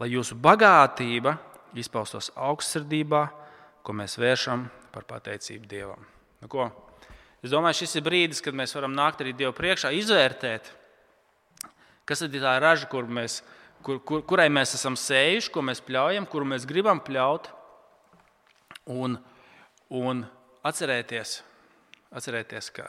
lai 0.00 0.10
jūsu 0.10 0.34
bagātība 0.42 1.36
izpaustos 1.78 2.32
augstsirdībā, 2.34 3.24
ko 3.84 3.94
mēs 3.94 4.18
vēršam 4.18 4.66
par 4.92 5.06
pateicību 5.06 5.70
Dievam. 5.70 6.17
Nu, 6.42 6.50
ko? 6.50 6.70
es 7.42 7.52
domāju, 7.52 7.82
šis 7.82 7.98
ir 7.98 8.06
brīdis, 8.06 8.42
kad 8.44 8.56
mēs 8.56 8.74
varam 8.76 8.94
nākt 8.94 9.22
arī 9.22 9.34
Dievu 9.36 9.54
priekšā, 9.56 9.92
izvērtēt, 9.94 10.72
kas 12.08 12.24
ir 12.24 12.34
tā 12.38 12.58
raža, 12.62 12.88
kur 12.90 13.06
mēs 13.06 13.42
kur, 13.82 14.00
kur, 14.04 14.22
kurai 14.26 14.48
mēs 14.52 14.74
esam 14.78 14.96
sējuši, 14.98 15.52
ko 15.54 15.62
mēs 15.66 15.82
pļaujam, 15.84 16.26
kuru 16.30 16.48
mēs 16.52 16.66
gribam 16.68 17.00
pļaut. 17.04 17.50
Un, 18.88 19.18
un 19.92 20.24
atcerēties, 20.66 21.34
atcerēties, 22.16 22.70
ka 22.72 22.88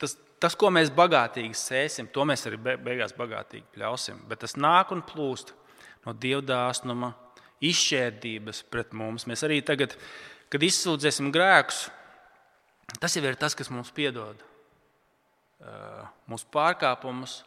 tas, 0.00 0.16
tas, 0.42 0.56
ko 0.58 0.72
mēs 0.74 0.90
bagātīgi 0.94 1.54
sēsim, 1.54 2.10
to 2.10 2.26
mēs 2.26 2.48
arī 2.50 2.58
beigās 2.82 3.14
bagātīgi 3.18 3.68
pļausim. 3.76 4.24
Bet 4.30 4.42
tas 4.44 4.56
nāk 4.58 4.90
un 4.94 5.04
plūst 5.06 5.54
no 6.06 6.16
dievdāsnuma, 6.16 7.12
izšķērdības 7.60 8.64
pret 8.72 8.94
mums. 8.96 9.28
Mēs 9.28 9.44
arī 9.46 9.60
tagad, 9.62 9.94
kad 10.50 10.64
izsūdzēsim 10.66 11.30
grēkus, 11.34 11.86
tas 12.98 13.14
jau 13.16 13.24
ir 13.24 13.38
tas, 13.40 13.56
kas 13.58 13.70
mums 13.72 13.92
piedod 13.94 14.40
mūsu 16.30 16.48
pārkāpumus, 16.50 17.40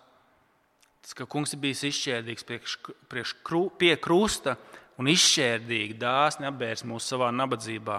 Tas, 1.04 1.12
ka 1.20 1.26
kungs 1.28 1.52
ir 1.52 1.60
bijis 1.60 1.82
izšķērdīgs 1.90 2.46
priekš, 2.48 2.74
priekš 3.12 3.34
krū, 3.44 3.66
pie 3.76 3.92
krusta 4.00 4.56
un 5.02 5.10
izšķērdīgi 5.12 5.98
dāsni 6.00 6.48
apbērs 6.48 6.86
mūs 6.88 7.10
savā 7.12 7.28
nabadzībā 7.36 7.98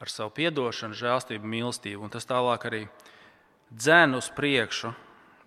ar 0.00 0.08
savu 0.08 0.46
atdošanu, 0.48 0.96
žēlstību, 0.96 1.44
mīlestību. 1.44 2.00
Un 2.06 2.12
tas 2.14 2.24
tālāk 2.24 2.64
arī 2.70 2.86
dzēn 3.68 4.16
uz 4.16 4.30
priekšu. 4.32 4.94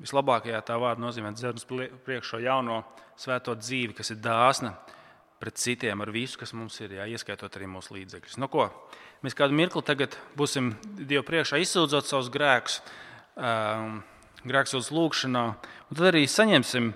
Vislabākajā 0.03 0.59
tā 0.67 0.77
vārda 0.77 1.01
nozīmē 1.01 1.33
dzēn 1.33 1.57
uz 1.57 1.65
priekšu 2.05 2.35
šo 2.35 2.41
jauno 2.43 2.83
svēto 3.17 3.57
dzīvi, 3.57 3.97
kas 3.97 4.13
ir 4.13 4.21
dāsna 4.21 4.75
pret 5.43 5.59
citiem 5.59 5.99
ar 5.99 6.13
visu, 6.15 6.39
kas 6.39 6.55
mums 6.55 6.79
ir, 6.79 6.95
jā, 6.95 7.09
ieskaitot 7.11 7.59
arī 7.59 7.67
mūsu 7.67 7.97
līdzekļus. 7.97 8.39
Nu, 8.39 8.47
ko? 8.51 8.69
Mēs 9.23 9.35
kādu 9.35 9.55
mirkli 9.59 9.83
tagad 9.83 10.15
būsim 10.39 10.71
Dievu 10.95 11.25
priekšā 11.27 11.59
izsūdzot 11.63 12.07
savus 12.07 12.31
grēkus. 12.31 12.79
Um, 13.35 14.01
grēksūdzes 14.47 14.91
lūgšanā, 14.93 15.43
un 15.89 15.97
tad 15.97 16.11
arī 16.11 16.25
saņemsim 16.27 16.93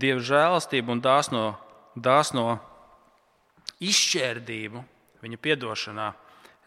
Dieva 0.00 0.22
žēlastību 0.22 0.94
un 0.94 1.00
dāsno, 1.02 1.44
dāsno 1.98 2.60
izšķērdību 3.82 4.84
viņa 5.24 5.40
piedošanā 5.42 6.10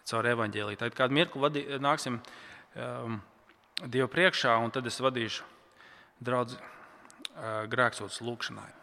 caur 0.09 0.29
evaņģēlīju. 0.33 0.81
Tad 0.81 0.97
kādu 0.97 1.15
mirkli 1.15 1.43
vadī, 1.45 1.63
nāksim 1.81 2.19
um, 2.19 3.21
Dievu 3.83 4.09
priekšā, 4.11 4.57
un 4.59 4.73
tad 4.75 4.89
es 4.89 4.99
vadīšu 5.01 5.47
draugu 6.23 6.57
uh, 6.57 7.63
grēksūdzes 7.71 8.21
lūgšanai. 8.25 8.82